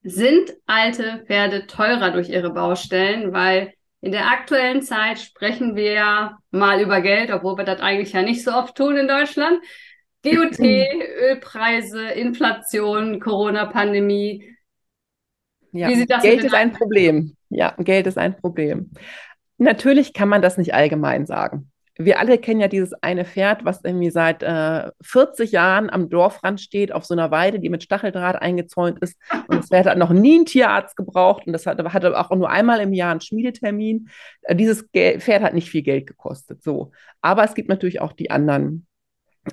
sind 0.02 0.52
alte 0.66 1.24
Pferde 1.26 1.66
teurer 1.66 2.10
durch 2.10 2.28
ihre 2.28 2.52
Baustellen? 2.52 3.32
Weil 3.32 3.72
in 4.00 4.12
der 4.12 4.26
aktuellen 4.26 4.82
Zeit 4.82 5.18
sprechen 5.18 5.74
wir 5.74 6.38
mal 6.50 6.80
über 6.80 7.00
Geld, 7.00 7.30
obwohl 7.30 7.56
wir 7.56 7.64
das 7.64 7.80
eigentlich 7.80 8.12
ja 8.12 8.22
nicht 8.22 8.44
so 8.44 8.52
oft 8.52 8.76
tun 8.76 8.96
in 8.96 9.08
Deutschland. 9.08 9.60
GOT, 10.24 10.58
Ölpreise, 10.58 12.08
Inflation, 12.08 13.20
Corona-Pandemie. 13.20 14.54
Ja, 15.72 15.88
Geld 15.88 16.44
ist 16.44 16.54
ein 16.54 16.72
Problem. 16.72 17.36
Ja, 17.50 17.74
Geld 17.78 18.06
ist 18.06 18.18
ein 18.18 18.36
Problem. 18.36 18.90
Natürlich 19.58 20.12
kann 20.12 20.28
man 20.28 20.42
das 20.42 20.58
nicht 20.58 20.74
allgemein 20.74 21.26
sagen 21.26 21.70
wir 22.00 22.20
alle 22.20 22.38
kennen 22.38 22.60
ja 22.60 22.68
dieses 22.68 22.94
eine 23.02 23.24
Pferd, 23.24 23.64
was 23.64 23.82
irgendwie 23.82 24.10
seit 24.10 24.44
äh, 24.44 24.90
40 25.02 25.50
Jahren 25.50 25.90
am 25.90 26.08
Dorfrand 26.08 26.60
steht, 26.60 26.92
auf 26.92 27.04
so 27.04 27.12
einer 27.12 27.32
Weide, 27.32 27.58
die 27.58 27.70
mit 27.70 27.82
Stacheldraht 27.82 28.40
eingezäunt 28.40 29.00
ist. 29.00 29.18
Und 29.48 29.58
das 29.58 29.68
Pferd 29.68 29.86
hat 29.86 29.98
noch 29.98 30.10
nie 30.10 30.36
einen 30.36 30.46
Tierarzt 30.46 30.96
gebraucht 30.96 31.46
und 31.46 31.52
das 31.52 31.66
hatte, 31.66 31.92
hatte 31.92 32.16
auch 32.16 32.30
nur 32.30 32.48
einmal 32.48 32.80
im 32.80 32.92
Jahr 32.92 33.10
einen 33.10 33.20
Schmiedetermin. 33.20 34.08
Äh, 34.42 34.54
dieses 34.54 34.90
Gel 34.92 35.20
Pferd 35.20 35.42
hat 35.42 35.54
nicht 35.54 35.70
viel 35.70 35.82
Geld 35.82 36.06
gekostet, 36.06 36.62
so. 36.62 36.92
Aber 37.20 37.42
es 37.42 37.54
gibt 37.54 37.68
natürlich 37.68 38.00
auch 38.00 38.12
die 38.12 38.30
anderen. 38.30 38.86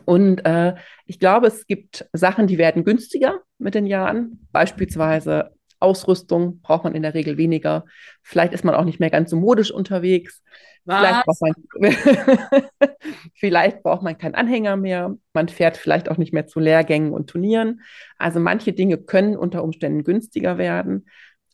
Und 0.03 0.45
äh, 0.45 0.75
ich 1.07 1.19
glaube, 1.19 1.47
es 1.47 1.65
gibt 1.65 2.07
Sachen, 2.13 2.45
die 2.45 2.59
werden 2.59 2.83
günstiger 2.83 3.39
mit 3.57 3.73
den 3.73 3.87
Jahren. 3.87 4.47
Beispielsweise 4.51 5.54
Ausrüstung 5.79 6.61
braucht 6.61 6.83
man 6.83 6.95
in 6.95 7.03
der 7.03 7.13
Regel 7.13 7.37
weniger. 7.37 7.85
Vielleicht 8.21 8.53
ist 8.53 8.63
man 8.63 8.75
auch 8.75 8.85
nicht 8.85 8.99
mehr 8.99 9.09
ganz 9.09 9.29
so 9.29 9.35
modisch 9.35 9.71
unterwegs. 9.71 10.41
Vielleicht 10.85 11.25
braucht, 11.25 11.41
man, 11.41 11.91
vielleicht 13.33 13.81
braucht 13.81 14.03
man 14.03 14.17
keinen 14.17 14.35
Anhänger 14.35 14.77
mehr. 14.77 15.15
Man 15.33 15.49
fährt 15.49 15.77
vielleicht 15.77 16.09
auch 16.09 16.17
nicht 16.17 16.31
mehr 16.31 16.45
zu 16.45 16.59
Lehrgängen 16.59 17.11
und 17.11 17.27
Turnieren. 17.27 17.81
Also 18.17 18.39
manche 18.39 18.71
Dinge 18.71 18.97
können 18.97 19.35
unter 19.35 19.63
Umständen 19.63 20.03
günstiger 20.03 20.57
werden. 20.57 21.07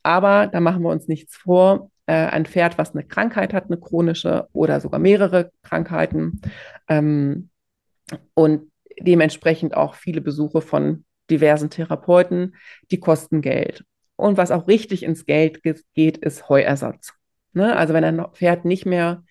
Aber 0.03 0.47
da 0.47 0.59
machen 0.59 0.83
wir 0.83 0.89
uns 0.89 1.07
nichts 1.07 1.37
vor. 1.37 1.91
Äh, 2.07 2.13
ein 2.13 2.45
Pferd, 2.45 2.77
was 2.77 2.93
eine 2.93 3.05
Krankheit 3.05 3.53
hat, 3.53 3.65
eine 3.65 3.79
chronische 3.79 4.49
oder 4.51 4.81
sogar 4.81 4.99
mehrere 4.99 5.51
Krankheiten 5.63 6.41
ähm, 6.89 7.49
und 8.33 8.69
dementsprechend 8.99 9.77
auch 9.77 9.95
viele 9.95 10.19
Besuche 10.19 10.61
von 10.61 11.05
diversen 11.29 11.69
Therapeuten, 11.69 12.55
die 12.91 12.99
kosten 12.99 13.41
Geld. 13.41 13.85
Und 14.21 14.37
was 14.37 14.51
auch 14.51 14.67
richtig 14.67 15.01
ins 15.01 15.25
Geld 15.25 15.63
geht, 15.63 16.17
ist 16.17 16.47
Heuersatz. 16.47 17.13
Ne? 17.53 17.75
Also 17.75 17.95
wenn 17.95 18.03
ein 18.03 18.23
Pferd 18.33 18.65
nicht 18.65 18.85
mehr 18.85 19.23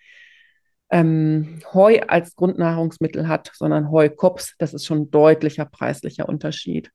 ähm, 0.90 1.60
Heu 1.72 2.00
als 2.08 2.34
Grundnahrungsmittel 2.34 3.28
hat, 3.28 3.52
sondern 3.54 3.92
Heukops, 3.92 4.56
das 4.58 4.74
ist 4.74 4.86
schon 4.86 5.02
ein 5.02 5.10
deutlicher 5.12 5.64
preislicher 5.64 6.28
Unterschied. 6.28 6.90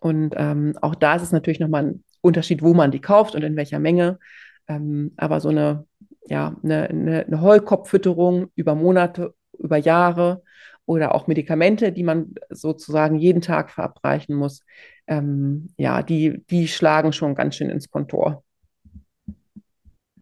Und 0.00 0.34
ähm, 0.36 0.76
auch 0.82 0.96
da 0.96 1.14
ist 1.14 1.22
es 1.22 1.30
natürlich 1.30 1.60
nochmal 1.60 1.84
ein 1.84 2.04
Unterschied, 2.22 2.60
wo 2.60 2.74
man 2.74 2.90
die 2.90 3.00
kauft 3.00 3.36
und 3.36 3.44
in 3.44 3.54
welcher 3.54 3.78
Menge. 3.78 4.18
Ähm, 4.66 5.12
aber 5.16 5.38
so 5.40 5.50
eine, 5.50 5.86
ja, 6.26 6.56
eine, 6.64 6.88
eine, 6.88 7.24
eine 7.24 7.40
Heukopffütterung 7.40 8.50
über 8.56 8.74
Monate, 8.74 9.32
über 9.56 9.76
Jahre 9.76 10.42
oder 10.88 11.14
auch 11.14 11.26
Medikamente, 11.26 11.92
die 11.92 12.02
man 12.02 12.34
sozusagen 12.48 13.18
jeden 13.18 13.42
Tag 13.42 13.70
verabreichen 13.70 14.34
muss, 14.34 14.62
ähm, 15.06 15.68
ja, 15.76 16.02
die, 16.02 16.42
die 16.48 16.66
schlagen 16.66 17.12
schon 17.12 17.34
ganz 17.34 17.56
schön 17.56 17.68
ins 17.68 17.90
Kontor. 17.90 18.42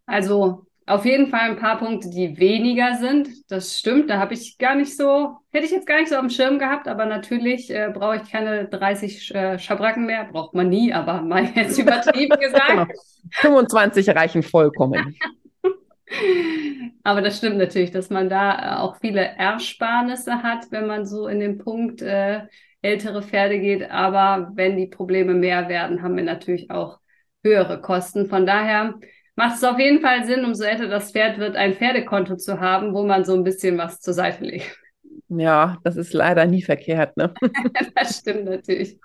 Also 0.07 0.67
auf 0.87 1.05
jeden 1.05 1.29
Fall 1.29 1.51
ein 1.51 1.57
paar 1.57 1.79
Punkte, 1.79 2.11
die 2.11 2.37
weniger 2.39 2.97
sind. 2.97 3.29
Das 3.49 3.79
stimmt. 3.79 4.11
Da 4.11 4.19
habe 4.19 4.35
ich 4.35 4.59
gar 4.59 4.75
nicht 4.75 4.97
so, 4.97 5.37
hätte 5.53 5.67
ich 5.67 5.71
jetzt 5.71 5.87
gar 5.87 6.01
nicht 6.01 6.09
so 6.09 6.17
auf 6.17 6.23
dem 6.23 6.31
Schirm 6.31 6.59
gehabt, 6.59 6.89
aber 6.89 7.07
natürlich 7.07 7.71
äh, 7.71 7.91
brauche 7.95 8.17
ich 8.17 8.31
keine 8.31 8.67
30 8.67 9.35
äh, 9.35 9.59
Schabracken 9.61 10.07
mehr. 10.07 10.25
Braucht 10.25 10.55
man 10.55 10.69
nie, 10.69 10.93
aber 10.93 11.23
mal 11.23 11.45
jetzt 11.55 11.79
übertrieben 11.79 12.37
gesagt. 12.41 12.93
25 13.35 14.09
reichen 14.11 14.43
vollkommen. 14.43 15.17
aber 17.03 17.21
das 17.21 17.39
stimmt 17.39 17.59
natürlich, 17.59 17.91
dass 17.91 18.11
man 18.11 18.29
da 18.29 18.77
äh, 18.77 18.79
auch 18.79 18.97
viele 19.01 19.21
Ersparnisse 19.21 20.43
hat, 20.43 20.67
wenn 20.71 20.87
man 20.87 21.07
so 21.07 21.27
in 21.27 21.41
den 21.41 21.59
Punkt 21.59 22.03
äh, 22.03 22.43
ältere 22.83 23.23
Pferde 23.23 23.59
geht. 23.59 23.91
Aber 23.91 24.53
wenn 24.55 24.77
die 24.77 24.87
Probleme 24.87 25.35
mehr 25.35 25.69
werden, 25.69 26.03
haben 26.03 26.17
wir 26.17 26.25
natürlich 26.25 26.71
auch 26.71 27.01
höhere 27.43 27.81
Kosten. 27.81 28.27
Von 28.27 28.47
daher 28.47 28.95
macht 29.35 29.57
es 29.57 29.65
auf 29.65 29.79
jeden 29.79 30.01
Fall 30.01 30.25
Sinn, 30.25 30.45
umso 30.45 30.65
älter 30.65 30.89
das 30.89 31.13
Pferd 31.13 31.39
wird, 31.39 31.57
ein 31.57 31.75
Pferdekonto 31.75 32.37
zu 32.37 32.61
haben, 32.61 32.95
wo 32.95 33.05
man 33.05 33.25
so 33.25 33.35
ein 33.35 33.45
bisschen 33.45 33.79
was 33.79 34.01
zur 34.01 34.15
Seite 34.15 34.45
legt. 34.45 34.79
Ja, 35.29 35.79
das 35.83 35.97
ist 35.97 36.13
leider 36.13 36.47
nie 36.47 36.63
verkehrt, 36.63 37.17
ne? 37.17 37.35
das 37.95 38.19
stimmt 38.19 38.45
natürlich. 38.45 38.99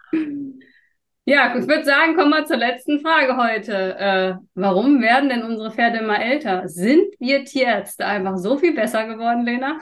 Ja, 1.25 1.55
ich 1.55 1.67
würde 1.67 1.85
sagen, 1.85 2.15
kommen 2.15 2.31
wir 2.31 2.45
zur 2.45 2.57
letzten 2.57 2.99
Frage 2.99 3.37
heute. 3.37 3.95
Äh, 3.97 4.33
warum 4.55 5.01
werden 5.01 5.29
denn 5.29 5.43
unsere 5.43 5.71
Pferde 5.71 5.99
immer 5.99 6.19
älter? 6.19 6.67
Sind 6.67 7.13
wir 7.19 7.45
Tierärzte 7.45 8.05
einfach 8.07 8.37
so 8.37 8.57
viel 8.57 8.73
besser 8.73 9.05
geworden, 9.05 9.45
Lena? 9.45 9.77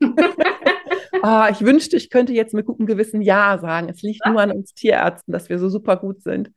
oh, 0.00 1.44
ich 1.50 1.60
wünschte, 1.62 1.96
ich 1.96 2.10
könnte 2.10 2.32
jetzt 2.32 2.54
mit 2.54 2.66
gutem 2.66 2.86
Gewissen 2.86 3.22
Ja 3.22 3.58
sagen. 3.58 3.88
Es 3.88 4.02
liegt 4.02 4.24
nur 4.24 4.40
an 4.40 4.52
uns 4.52 4.72
Tierärzten, 4.72 5.32
dass 5.32 5.48
wir 5.48 5.58
so 5.58 5.68
super 5.68 5.96
gut 5.96 6.22
sind. 6.22 6.52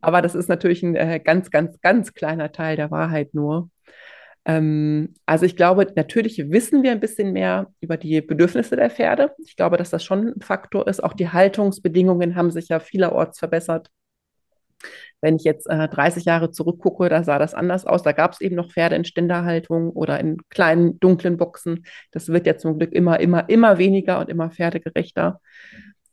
Aber 0.00 0.22
das 0.22 0.36
ist 0.36 0.48
natürlich 0.48 0.84
ein 0.84 0.94
äh, 0.94 1.18
ganz, 1.18 1.50
ganz, 1.50 1.80
ganz 1.80 2.14
kleiner 2.14 2.52
Teil 2.52 2.76
der 2.76 2.92
Wahrheit 2.92 3.34
nur. 3.34 3.70
Ähm, 4.44 5.14
also 5.26 5.44
ich 5.44 5.56
glaube, 5.56 5.86
natürlich 5.96 6.50
wissen 6.50 6.82
wir 6.82 6.92
ein 6.92 7.00
bisschen 7.00 7.32
mehr 7.32 7.72
über 7.80 7.96
die 7.96 8.20
Bedürfnisse 8.20 8.76
der 8.76 8.90
Pferde. 8.90 9.32
Ich 9.38 9.56
glaube, 9.56 9.76
dass 9.76 9.90
das 9.90 10.04
schon 10.04 10.28
ein 10.28 10.40
Faktor 10.40 10.86
ist. 10.88 11.02
Auch 11.02 11.12
die 11.12 11.28
Haltungsbedingungen 11.28 12.36
haben 12.36 12.50
sich 12.50 12.68
ja 12.68 12.80
vielerorts 12.80 13.38
verbessert. 13.38 13.90
Wenn 15.20 15.36
ich 15.36 15.44
jetzt 15.44 15.68
äh, 15.68 15.88
30 15.88 16.24
Jahre 16.24 16.50
zurückgucke, 16.50 17.08
da 17.10 17.22
sah 17.22 17.38
das 17.38 17.54
anders 17.54 17.84
aus. 17.84 18.02
Da 18.02 18.12
gab 18.12 18.32
es 18.32 18.40
eben 18.40 18.56
noch 18.56 18.70
Pferde 18.72 18.96
in 18.96 19.04
Ständerhaltung 19.04 19.90
oder 19.90 20.18
in 20.18 20.38
kleinen, 20.48 20.98
dunklen 21.00 21.36
Boxen. 21.36 21.84
Das 22.10 22.28
wird 22.28 22.46
ja 22.46 22.56
zum 22.56 22.78
Glück 22.78 22.92
immer, 22.92 23.20
immer, 23.20 23.48
immer 23.50 23.76
weniger 23.76 24.18
und 24.20 24.30
immer 24.30 24.50
pferdegerechter. 24.50 25.40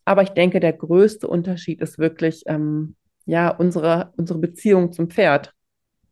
Aber 0.03 0.23
ich 0.23 0.29
denke, 0.29 0.59
der 0.59 0.73
größte 0.73 1.27
Unterschied 1.27 1.81
ist 1.81 1.99
wirklich 1.99 2.43
ähm, 2.47 2.95
ja, 3.25 3.49
unsere, 3.49 4.13
unsere 4.17 4.39
Beziehung 4.39 4.91
zum 4.91 5.09
Pferd. 5.09 5.53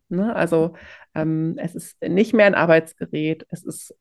Ne? 0.09 0.35
Also 0.35 0.75
ähm, 1.15 1.55
es 1.57 1.75
ist 1.75 2.01
nicht 2.01 2.33
mehr 2.33 2.45
ein 2.45 2.55
Arbeitsgerät, 2.55 3.45
es 3.49 3.63
ist 3.63 3.95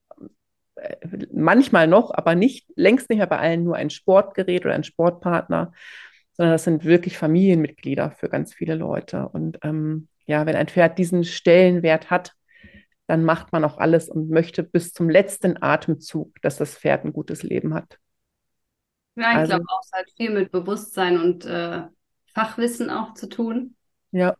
äh, 0.76 0.96
manchmal 1.32 1.86
noch, 1.86 2.12
aber 2.12 2.34
nicht 2.34 2.66
längst 2.76 3.08
nicht 3.08 3.18
mehr 3.18 3.26
bei 3.26 3.38
allen 3.38 3.64
nur 3.64 3.76
ein 3.76 3.90
Sportgerät 3.90 4.64
oder 4.64 4.74
ein 4.74 4.84
Sportpartner, 4.84 5.72
sondern 6.32 6.54
das 6.54 6.64
sind 6.64 6.84
wirklich 6.84 7.16
Familienmitglieder 7.16 8.10
für 8.10 8.28
ganz 8.28 8.52
viele 8.52 8.74
Leute. 8.74 9.28
Und 9.28 9.58
ähm, 9.62 10.08
ja, 10.26 10.46
wenn 10.46 10.56
ein 10.56 10.68
Pferd 10.68 10.98
diesen 10.98 11.24
Stellenwert 11.24 12.10
hat, 12.10 12.32
dann 13.06 13.24
macht 13.24 13.52
man 13.52 13.64
auch 13.64 13.78
alles 13.78 14.08
und 14.08 14.30
möchte 14.30 14.62
bis 14.62 14.92
zum 14.92 15.10
letzten 15.10 15.62
Atemzug, 15.62 16.40
dass 16.42 16.56
das 16.56 16.76
Pferd 16.76 17.04
ein 17.04 17.12
gutes 17.12 17.42
Leben 17.42 17.74
hat. 17.74 17.98
Ja, 19.16 19.30
ich 19.30 19.36
also, 19.36 19.50
glaube 19.52 19.66
auch, 19.68 19.80
es 19.84 19.92
hat 19.92 20.10
viel 20.16 20.30
mit 20.30 20.50
Bewusstsein 20.50 21.20
und 21.20 21.44
äh, 21.44 21.82
Fachwissen 22.34 22.90
auch 22.90 23.14
zu 23.14 23.28
tun. 23.28 23.76
Ja. 24.10 24.36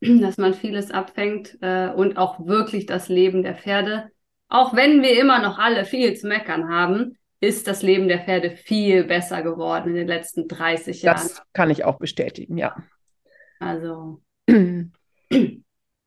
Dass 0.00 0.38
man 0.38 0.54
vieles 0.54 0.90
abfängt 0.90 1.58
äh, 1.60 1.88
und 1.88 2.16
auch 2.16 2.46
wirklich 2.46 2.86
das 2.86 3.08
Leben 3.08 3.42
der 3.42 3.54
Pferde. 3.54 4.10
Auch 4.48 4.74
wenn 4.74 5.02
wir 5.02 5.20
immer 5.20 5.40
noch 5.40 5.58
alle 5.58 5.84
viel 5.84 6.14
zu 6.14 6.26
meckern 6.26 6.68
haben, 6.68 7.18
ist 7.40 7.68
das 7.68 7.82
Leben 7.82 8.08
der 8.08 8.20
Pferde 8.20 8.50
viel 8.50 9.04
besser 9.04 9.42
geworden 9.42 9.90
in 9.90 9.94
den 9.94 10.08
letzten 10.08 10.48
30 10.48 11.02
Jahren. 11.02 11.16
Das 11.16 11.42
kann 11.52 11.70
ich 11.70 11.84
auch 11.84 11.98
bestätigen, 11.98 12.56
ja. 12.56 12.74
Also, 13.60 14.22
wie 14.46 14.92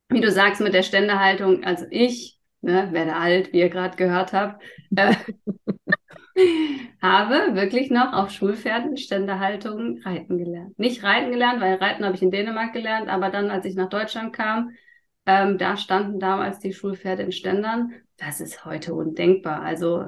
du 0.08 0.30
sagst 0.30 0.60
mit 0.60 0.74
der 0.74 0.82
Ständehaltung, 0.82 1.64
also 1.64 1.86
ich, 1.90 2.38
ne, 2.60 2.88
werde 2.92 3.16
alt, 3.16 3.52
wie 3.52 3.60
ihr 3.60 3.70
gerade 3.70 3.96
gehört 3.96 4.32
habt, 4.32 4.62
äh, 4.96 5.14
habe 7.02 7.54
wirklich 7.54 7.90
noch 7.90 8.12
auf 8.12 8.30
Schulpferden 8.30 8.96
Ständehaltung 8.96 10.00
reiten 10.02 10.38
gelernt. 10.38 10.78
Nicht 10.78 11.02
reiten 11.02 11.30
gelernt, 11.30 11.60
weil 11.60 11.74
reiten 11.74 12.04
habe 12.04 12.14
ich 12.14 12.22
in 12.22 12.30
Dänemark 12.30 12.72
gelernt, 12.72 13.08
aber 13.08 13.30
dann, 13.30 13.50
als 13.50 13.64
ich 13.66 13.74
nach 13.74 13.88
Deutschland 13.88 14.32
kam, 14.32 14.70
ähm, 15.26 15.58
da 15.58 15.76
standen 15.76 16.18
damals 16.18 16.58
die 16.58 16.72
Schulpferde 16.72 17.22
in 17.22 17.32
Ständern. 17.32 17.92
Das 18.16 18.40
ist 18.40 18.64
heute 18.64 18.94
undenkbar. 18.94 19.62
Also 19.62 20.06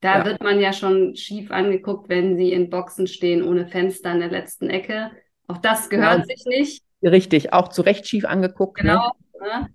da 0.00 0.18
ja. 0.18 0.24
wird 0.24 0.42
man 0.42 0.60
ja 0.60 0.72
schon 0.72 1.16
schief 1.16 1.50
angeguckt, 1.50 2.08
wenn 2.08 2.36
sie 2.36 2.52
in 2.52 2.70
Boxen 2.70 3.06
stehen 3.06 3.42
ohne 3.42 3.66
Fenster 3.66 4.12
in 4.12 4.20
der 4.20 4.30
letzten 4.30 4.70
Ecke. 4.70 5.10
Auch 5.46 5.58
das 5.58 5.88
gehört 5.88 6.22
genau. 6.22 6.26
sich 6.26 6.44
nicht. 6.46 6.82
Richtig, 7.02 7.52
auch 7.52 7.68
zu 7.68 7.82
Recht 7.82 8.08
schief 8.08 8.24
angeguckt. 8.24 8.82
Ne? 8.82 8.92
Genau. 8.92 9.12
Ne? 9.40 9.68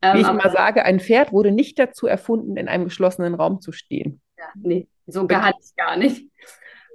Ähm, 0.00 0.16
Wie 0.16 0.20
ich 0.20 0.28
immer 0.28 0.50
sage, 0.50 0.84
ein 0.84 1.00
Pferd 1.00 1.32
wurde 1.32 1.50
nicht 1.50 1.78
dazu 1.78 2.06
erfunden, 2.06 2.56
in 2.56 2.68
einem 2.68 2.84
geschlossenen 2.84 3.34
Raum 3.34 3.60
zu 3.60 3.72
stehen. 3.72 4.20
Ja, 4.38 4.44
nee, 4.54 4.86
so 5.08 5.26
gar 5.26 5.46
nicht, 5.46 5.76
gar 5.76 5.96
nicht. 5.96 6.26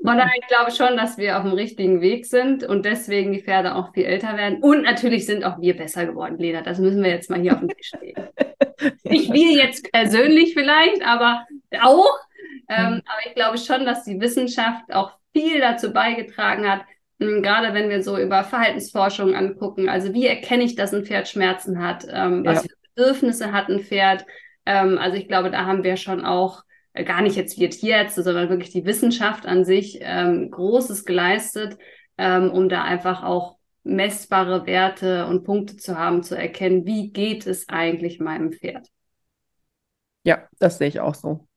Von 0.06 0.18
daher, 0.18 0.34
ich 0.40 0.48
glaube 0.48 0.72
schon, 0.72 0.98
dass 0.98 1.18
wir 1.18 1.38
auf 1.38 1.44
dem 1.44 1.54
richtigen 1.54 2.02
Weg 2.02 2.26
sind 2.26 2.66
und 2.66 2.84
deswegen 2.84 3.32
die 3.32 3.42
Pferde 3.42 3.76
auch 3.76 3.94
viel 3.94 4.04
älter 4.04 4.36
werden. 4.36 4.62
Und 4.62 4.84
natürlich 4.84 5.26
sind 5.26 5.46
auch 5.46 5.62
wir 5.62 5.78
besser 5.78 6.06
geworden, 6.06 6.38
Lena. 6.38 6.62
Das 6.62 6.78
müssen 6.78 7.02
wir 7.02 7.10
jetzt 7.10 7.30
mal 7.30 7.40
hier 7.40 7.54
auf 7.54 7.62
den 7.62 7.70
Tisch 7.70 7.94
legen. 8.02 8.28
Nicht 9.04 9.32
wir 9.32 9.52
jetzt 9.54 9.90
persönlich 9.94 10.54
vielleicht, 10.54 11.06
aber 11.06 11.46
auch. 11.82 12.20
Ähm, 12.68 13.02
aber 13.06 13.28
ich 13.28 13.36
glaube 13.36 13.58
schon, 13.58 13.86
dass 13.86 14.04
die 14.04 14.20
Wissenschaft 14.20 14.94
auch 14.94 15.12
viel 15.32 15.62
dazu 15.62 15.94
beigetragen 15.94 16.70
hat, 16.70 16.82
hm, 17.20 17.42
gerade 17.42 17.74
wenn 17.74 17.90
wir 17.90 18.04
so 18.04 18.18
über 18.18 18.44
Verhaltensforschung 18.44 19.36
angucken, 19.36 19.88
also 19.88 20.14
wie 20.14 20.28
erkenne 20.28 20.64
ich, 20.64 20.76
dass 20.76 20.94
ein 20.94 21.06
Pferd 21.06 21.30
Schmerzen 21.30 21.82
hat, 21.82 22.06
ähm, 22.12 22.46
was 22.46 22.64
ja. 22.64 22.70
für 22.70 22.76
Bedürfnisse 22.96 23.54
hat 23.54 23.70
ein 23.70 23.80
Pferd. 23.80 24.26
Ähm, 24.66 24.98
also 24.98 25.18
ich 25.18 25.30
glaube, 25.30 25.50
da 25.50 25.66
haben 25.66 25.84
wir 25.84 25.96
schon 25.96 26.26
auch 26.26 26.64
gar 26.94 27.22
nicht 27.22 27.36
jetzt 27.36 27.60
wir 27.60 27.70
Tierärzte, 27.70 28.24
sondern 28.24 28.50
wirklich 28.50 28.72
die 28.72 28.86
Wissenschaft 28.86 29.46
an 29.46 29.66
sich 29.66 30.00
ähm, 30.02 30.52
Großes 30.52 31.06
geleistet, 31.06 31.78
ähm, 32.18 32.52
um 32.52 32.70
da 32.70 32.84
einfach 32.84 33.24
auch 33.24 33.58
messbare 33.84 34.66
Werte 34.66 35.26
und 35.26 35.44
Punkte 35.44 35.78
zu 35.78 35.98
haben, 35.98 36.24
zu 36.24 36.38
erkennen, 36.38 36.86
wie 36.86 37.12
geht 37.12 37.48
es 37.48 37.68
eigentlich 37.68 38.20
meinem 38.20 38.54
Pferd. 38.54 38.88
Ja, 40.24 40.48
das 40.60 40.78
sehe 40.78 40.88
ich 40.88 41.00
auch 41.00 41.16
so. 41.16 41.48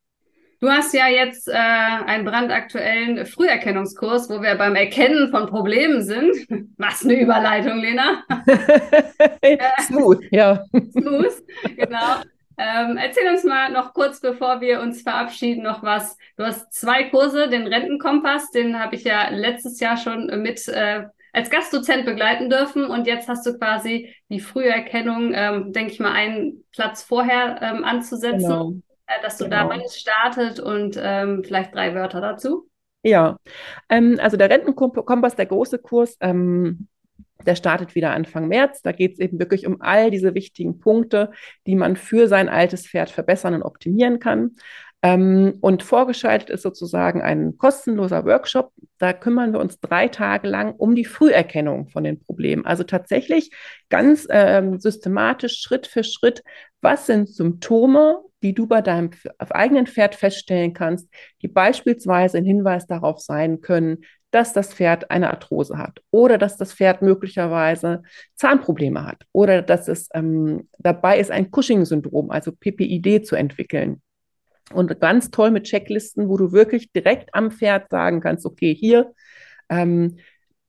Du 0.59 0.71
hast 0.71 0.95
ja 0.95 1.07
jetzt 1.07 1.49
äh, 1.49 1.53
einen 1.53 2.25
brandaktuellen 2.25 3.27
Früherkennungskurs, 3.27 4.31
wo 4.31 4.41
wir 4.41 4.55
beim 4.55 4.75
Erkennen 4.75 5.31
von 5.31 5.47
Problemen 5.47 6.03
sind. 6.03 6.35
Was 6.79 7.05
eine 7.05 7.21
Überleitung, 7.21 7.79
Lena. 7.79 8.25
smooth, 9.87 10.25
ja. 10.31 10.65
Smooth, 10.93 11.45
genau. 11.77 12.23
Ähm, 12.59 12.97
erzähl 12.97 13.29
uns 13.29 13.45
mal 13.45 13.71
noch 13.71 13.93
kurz, 13.93 14.21
bevor 14.21 14.61
wir 14.61 14.81
uns 14.81 15.03
verabschieden, 15.03 15.63
noch 15.63 15.83
was. 15.83 16.17
Du 16.37 16.45
hast 16.45 16.73
zwei 16.73 17.05
Kurse, 17.05 17.49
den 17.49 17.67
Rentenkompass, 17.67 18.51
den 18.51 18.79
habe 18.79 18.97
ich 18.97 19.05
ja 19.05 19.29
letztes 19.31 19.81
Jahr 19.81 19.97
schon 19.97 20.27
mit 20.43 20.67
äh, 20.69 21.05
als 21.33 21.51
Gastdozent 21.51 22.07
begleiten 22.07 22.49
dürfen 22.49 22.87
und 22.87 23.07
jetzt 23.07 23.29
hast 23.29 23.45
du 23.45 23.59
quasi 23.59 24.15
die 24.31 24.41
Früherkennung, 24.41 25.33
ähm, 25.35 25.73
denke 25.73 25.93
ich 25.93 26.01
mal, 26.01 26.13
einen 26.13 26.65
Platz 26.73 27.03
vorher 27.03 27.61
ähm, 27.61 27.85
anzusetzen. 27.85 28.39
Genau 28.39 28.73
äh, 29.07 29.23
dass 29.23 29.39
du 29.39 29.45
genau. 29.45 29.69
da 29.69 29.75
alles 29.75 29.99
startet 29.99 30.61
und 30.61 30.99
ähm, 31.01 31.43
vielleicht 31.45 31.75
drei 31.75 31.95
Wörter 31.95 32.21
dazu. 32.21 32.69
Ja, 33.03 33.37
ähm, 33.89 34.19
also 34.21 34.37
der 34.37 34.51
Rentenkompass, 34.51 35.37
der 35.37 35.47
große 35.47 35.79
Kurs, 35.79 36.17
ähm, 36.21 36.89
der 37.47 37.57
startet 37.57 37.95
wieder 37.95 38.13
Anfang 38.13 38.49
März. 38.49 38.83
Da 38.83 38.93
geht 38.93 39.15
es 39.15 39.19
eben 39.19 39.39
wirklich 39.39 39.67
um 39.67 39.81
all 39.81 40.11
diese 40.11 40.35
wichtigen 40.35 40.79
Punkte, 40.79 41.31
die 41.67 41.77
man 41.77 41.97
für 41.97 42.29
sein 42.29 42.49
altes 42.49 42.87
Pferd 42.87 43.11
verbessern 43.11 43.55
und 43.55 43.63
optimieren 43.63 44.19
kann. 44.19 44.53
Ähm, 45.03 45.59
und 45.61 45.83
vorgeschaltet 45.83 46.51
ist 46.51 46.63
sozusagen 46.63 47.23
ein 47.23 47.59
kostenloser 47.59 48.25
Workshop. 48.25 48.73
Da 48.99 49.13
kümmern 49.13 49.53
wir 49.53 49.61
uns 49.61 49.79
drei 49.79 50.09
Tage 50.09 50.49
lang 50.49 50.75
um 50.75 50.95
die 50.95 51.05
Früherkennung 51.05 51.89
von 51.89 52.03
den 52.03 52.19
Problemen. 52.19 52.65
Also 52.67 52.83
tatsächlich 52.83 53.51
ganz 53.89 54.27
ähm, 54.31 54.81
systematisch, 54.81 55.61
Schritt 55.61 55.87
für 55.87 56.03
Schritt, 56.03 56.43
was 56.81 57.07
sind 57.07 57.29
Symptome, 57.29 58.21
die 58.43 58.55
du 58.55 58.67
bei 58.67 58.83
deinem 58.83 59.11
eigenen 59.39 59.87
Pferd 59.87 60.15
feststellen 60.15 60.73
kannst, 60.73 61.09
die 61.43 61.49
beispielsweise 61.49 62.39
ein 62.39 62.45
Hinweis 62.45 62.87
darauf 62.87 63.21
sein 63.21 63.61
können, 63.61 64.05
dass 64.31 64.53
das 64.53 64.75
Pferd 64.75 65.11
eine 65.11 65.31
Arthrose 65.31 65.79
hat 65.79 66.03
oder 66.11 66.39
dass 66.39 66.57
das 66.57 66.73
Pferd 66.75 67.03
möglicherweise 67.03 68.03
Zahnprobleme 68.35 69.05
hat 69.05 69.25
oder 69.33 69.63
dass 69.63 69.89
es 69.89 70.09
ähm, 70.15 70.69
dabei 70.79 71.19
ist, 71.19 71.31
ein 71.31 71.51
Cushing-Syndrom, 71.51 72.31
also 72.31 72.53
PPID, 72.53 73.27
zu 73.27 73.37
entwickeln. 73.37 74.03
Und 74.73 75.01
ganz 75.01 75.31
toll 75.31 75.53
mit 75.53 75.65
Checklisten, 75.65 76.29
wo 76.29 76.37
du 76.37 76.53
wirklich 76.53 76.93
direkt 76.93 77.35
am 77.35 77.53
Pferd 77.53 77.89
sagen 77.89 78.21
kannst, 78.21 78.45
okay, 78.45 78.75
hier, 78.75 79.13
ähm, 79.69 80.19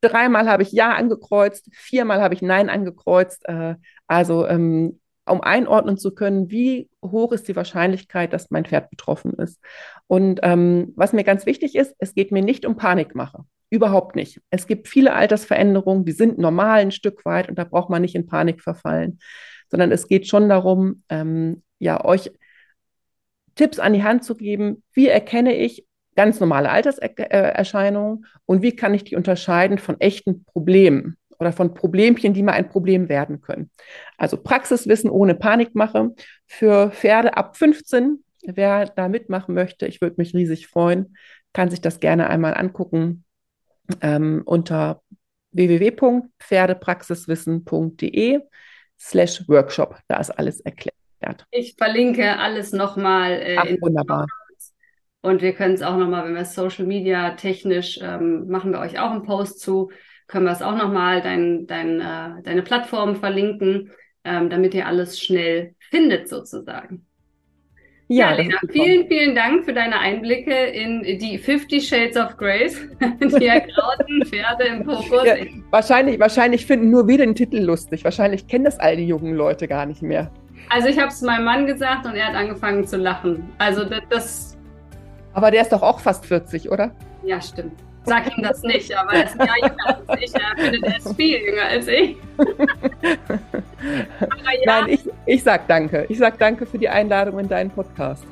dreimal 0.01 0.47
habe 0.47 0.63
ich 0.63 0.71
Ja 0.71 0.93
angekreuzt, 0.93 1.67
viermal 1.73 2.21
habe 2.21 2.35
ich 2.35 2.41
Nein 2.41 2.69
angekreuzt. 2.69 3.47
Äh, 3.49 3.75
also 4.05 4.47
ähm, 4.47 4.99
um 5.27 5.41
einordnen 5.41 5.97
zu 5.97 6.13
können, 6.13 6.49
wie 6.49 6.89
hoch 7.03 7.31
ist 7.31 7.47
die 7.47 7.55
Wahrscheinlichkeit, 7.55 8.33
dass 8.33 8.51
mein 8.51 8.65
Pferd 8.65 8.89
betroffen 8.89 9.33
ist. 9.33 9.59
Und 10.07 10.39
ähm, 10.43 10.93
was 10.95 11.13
mir 11.13 11.23
ganz 11.23 11.45
wichtig 11.45 11.75
ist, 11.75 11.95
es 11.99 12.13
geht 12.13 12.31
mir 12.31 12.41
nicht 12.41 12.65
um 12.65 12.75
Panikmache. 12.75 13.43
Überhaupt 13.69 14.15
nicht. 14.15 14.39
Es 14.49 14.67
gibt 14.67 14.87
viele 14.87 15.13
Altersveränderungen, 15.13 16.05
die 16.05 16.13
sind 16.13 16.37
normal 16.37 16.79
ein 16.79 16.91
Stück 16.91 17.25
weit 17.25 17.49
und 17.49 17.57
da 17.57 17.65
braucht 17.65 17.89
man 17.89 18.01
nicht 18.01 18.15
in 18.15 18.25
Panik 18.25 18.61
verfallen, 18.61 19.19
sondern 19.69 19.91
es 19.91 20.07
geht 20.07 20.27
schon 20.27 20.47
darum, 20.47 21.03
ähm, 21.09 21.63
ja, 21.79 22.03
euch 22.03 22.31
Tipps 23.55 23.79
an 23.79 23.93
die 23.93 24.03
Hand 24.03 24.23
zu 24.23 24.35
geben, 24.35 24.83
wie 24.93 25.07
erkenne 25.07 25.55
ich 25.55 25.85
ganz 26.15 26.39
normale 26.39 26.69
Alterserscheinungen 26.69 28.25
und 28.45 28.61
wie 28.61 28.75
kann 28.75 28.93
ich 28.93 29.03
die 29.03 29.15
unterscheiden 29.15 29.77
von 29.77 29.99
echten 29.99 30.45
Problemen 30.45 31.17
oder 31.39 31.51
von 31.51 31.73
Problemchen, 31.73 32.33
die 32.33 32.43
mal 32.43 32.53
ein 32.53 32.69
Problem 32.69 33.09
werden 33.09 33.41
können. 33.41 33.69
Also 34.17 34.37
Praxiswissen 34.37 35.09
ohne 35.09 35.35
Panikmache 35.35 36.11
für 36.45 36.91
Pferde 36.91 37.35
ab 37.37 37.57
15. 37.57 38.23
Wer 38.43 38.85
da 38.85 39.09
mitmachen 39.09 39.55
möchte, 39.55 39.87
ich 39.87 39.99
würde 40.01 40.15
mich 40.17 40.33
riesig 40.33 40.67
freuen, 40.67 41.17
kann 41.53 41.69
sich 41.69 41.81
das 41.81 41.99
gerne 41.99 42.29
einmal 42.29 42.53
angucken 42.53 43.25
ähm, 44.01 44.41
unter 44.45 45.01
www.pferdepraxiswissen.de 45.51 48.39
slash 48.99 49.47
Workshop. 49.47 49.99
Da 50.07 50.17
ist 50.17 50.31
alles 50.31 50.61
erklärt. 50.61 50.95
Ich 51.51 51.75
verlinke 51.77 52.37
alles 52.37 52.73
nochmal. 52.73 53.33
Äh, 53.33 53.57
Ach, 53.57 53.67
wunderbar. 53.81 54.25
Und 55.21 55.41
wir 55.41 55.53
können 55.53 55.73
es 55.73 55.81
auch 55.81 55.97
nochmal, 55.97 56.25
wenn 56.25 56.35
wir 56.35 56.45
Social 56.45 56.85
Media 56.85 57.31
technisch, 57.31 57.99
ähm, 58.01 58.47
machen 58.47 58.71
wir 58.71 58.79
euch 58.79 58.99
auch 58.99 59.11
einen 59.11 59.23
Post 59.23 59.59
zu 59.59 59.91
können 60.27 60.45
wir 60.45 60.51
es 60.51 60.61
auch 60.61 60.75
nochmal, 60.75 61.21
dein, 61.21 61.67
dein, 61.67 62.01
äh, 62.01 62.41
deine 62.43 62.61
Plattform 62.61 63.15
verlinken, 63.15 63.91
ähm, 64.23 64.49
damit 64.49 64.73
ihr 64.73 64.85
alles 64.85 65.19
schnell 65.19 65.73
findet 65.79 66.27
sozusagen. 66.27 67.05
Ja, 68.09 68.31
ja 68.31 68.37
Lena, 68.37 68.57
vielen, 68.69 69.07
vielen 69.07 69.35
Dank 69.35 69.65
für 69.65 69.73
deine 69.73 69.99
Einblicke 69.99 70.53
in 70.53 71.03
die 71.19 71.37
50 71.37 71.87
Shades 71.87 72.17
of 72.17 72.37
Grace, 72.37 72.77
die 73.19 73.45
ergrauten 73.45 74.25
Pferde 74.25 74.63
im 74.65 74.85
Fokus. 74.85 75.25
Ja, 75.25 75.35
wahrscheinlich, 75.71 76.19
wahrscheinlich 76.19 76.65
finden 76.65 76.89
nur 76.89 77.07
wir 77.07 77.17
den 77.17 77.35
Titel 77.35 77.59
lustig. 77.59 78.03
Wahrscheinlich 78.03 78.47
kennen 78.47 78.65
das 78.65 78.79
all 78.79 78.95
die 78.95 79.07
jungen 79.07 79.35
Leute 79.35 79.67
gar 79.67 79.85
nicht 79.85 80.01
mehr. 80.01 80.31
Also 80.69 80.87
ich 80.87 80.99
habe 80.99 81.09
es 81.09 81.21
meinem 81.21 81.45
Mann 81.45 81.65
gesagt 81.65 82.05
und 82.05 82.15
er 82.15 82.27
hat 82.27 82.35
angefangen 82.35 82.85
zu 82.85 82.97
lachen. 82.97 83.49
Also 83.57 83.83
das, 83.85 84.01
das 84.09 84.57
Aber 85.33 85.51
der 85.51 85.61
ist 85.61 85.71
doch 85.71 85.81
auch 85.81 85.99
fast 85.99 86.25
40, 86.25 86.69
oder? 86.69 86.91
Ja, 87.23 87.41
stimmt 87.41 87.86
sag 88.07 88.37
ihm 88.37 88.43
das 88.43 88.63
nicht, 88.63 88.95
aber 88.97 89.13
er 89.13 89.25
ist 89.25 89.39
ein 89.39 89.47
Jahr 89.47 89.57
jünger 89.57 89.99
als 90.07 90.21
ich. 90.21 90.33
Er 90.33 90.63
findet, 90.63 90.83
er 90.83 90.97
ist 90.97 91.15
viel 91.15 91.39
jünger 91.39 91.65
als 91.65 91.87
ich. 91.87 92.17
ja. 94.65 94.65
Nein, 94.65 94.89
ich, 94.89 95.01
ich 95.25 95.43
sag 95.43 95.67
danke. 95.67 96.05
Ich 96.09 96.17
sag 96.17 96.39
danke 96.39 96.65
für 96.65 96.77
die 96.77 96.89
Einladung 96.89 97.39
in 97.39 97.47
deinen 97.47 97.69
Podcast. 97.69 98.23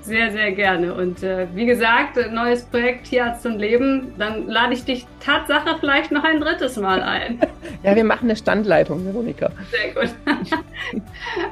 Sehr, 0.00 0.30
sehr 0.30 0.52
gerne. 0.52 0.94
Und 0.94 1.22
äh, 1.22 1.46
wie 1.54 1.66
gesagt, 1.66 2.16
neues 2.32 2.64
Projekt 2.64 3.04
Tierarzt 3.06 3.44
und 3.44 3.58
Leben. 3.58 4.14
Dann 4.18 4.46
lade 4.46 4.72
ich 4.72 4.84
dich 4.84 5.06
Tatsache 5.20 5.76
vielleicht 5.78 6.10
noch 6.10 6.24
ein 6.24 6.40
drittes 6.40 6.76
Mal 6.76 7.02
ein. 7.02 7.38
ja, 7.82 7.94
wir 7.94 8.04
machen 8.04 8.24
eine 8.24 8.36
Standleitung, 8.36 9.04
Veronika. 9.04 9.50
Sehr 9.70 9.92
gut. 9.92 10.14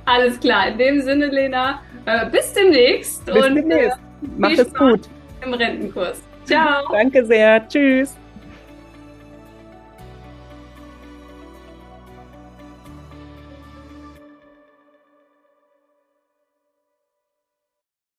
Alles 0.07 0.41
klar. 0.41 0.69
In 0.69 0.79
dem 0.79 1.03
Sinne, 1.03 1.27
Lena, 1.27 1.83
äh, 2.07 2.31
bis 2.31 2.53
demnächst. 2.55 3.27
Bis 3.27 3.37
und, 3.37 3.55
demnächst. 3.55 3.99
Äh, 3.99 4.29
Mach 4.39 4.51
es 4.51 4.73
gut. 4.73 5.09
Im 5.45 5.53
Rentenkurs. 5.53 6.23
Ciao. 6.47 6.85
Danke 6.93 7.25
sehr. 7.25 7.67
Tschüss. 7.69 8.17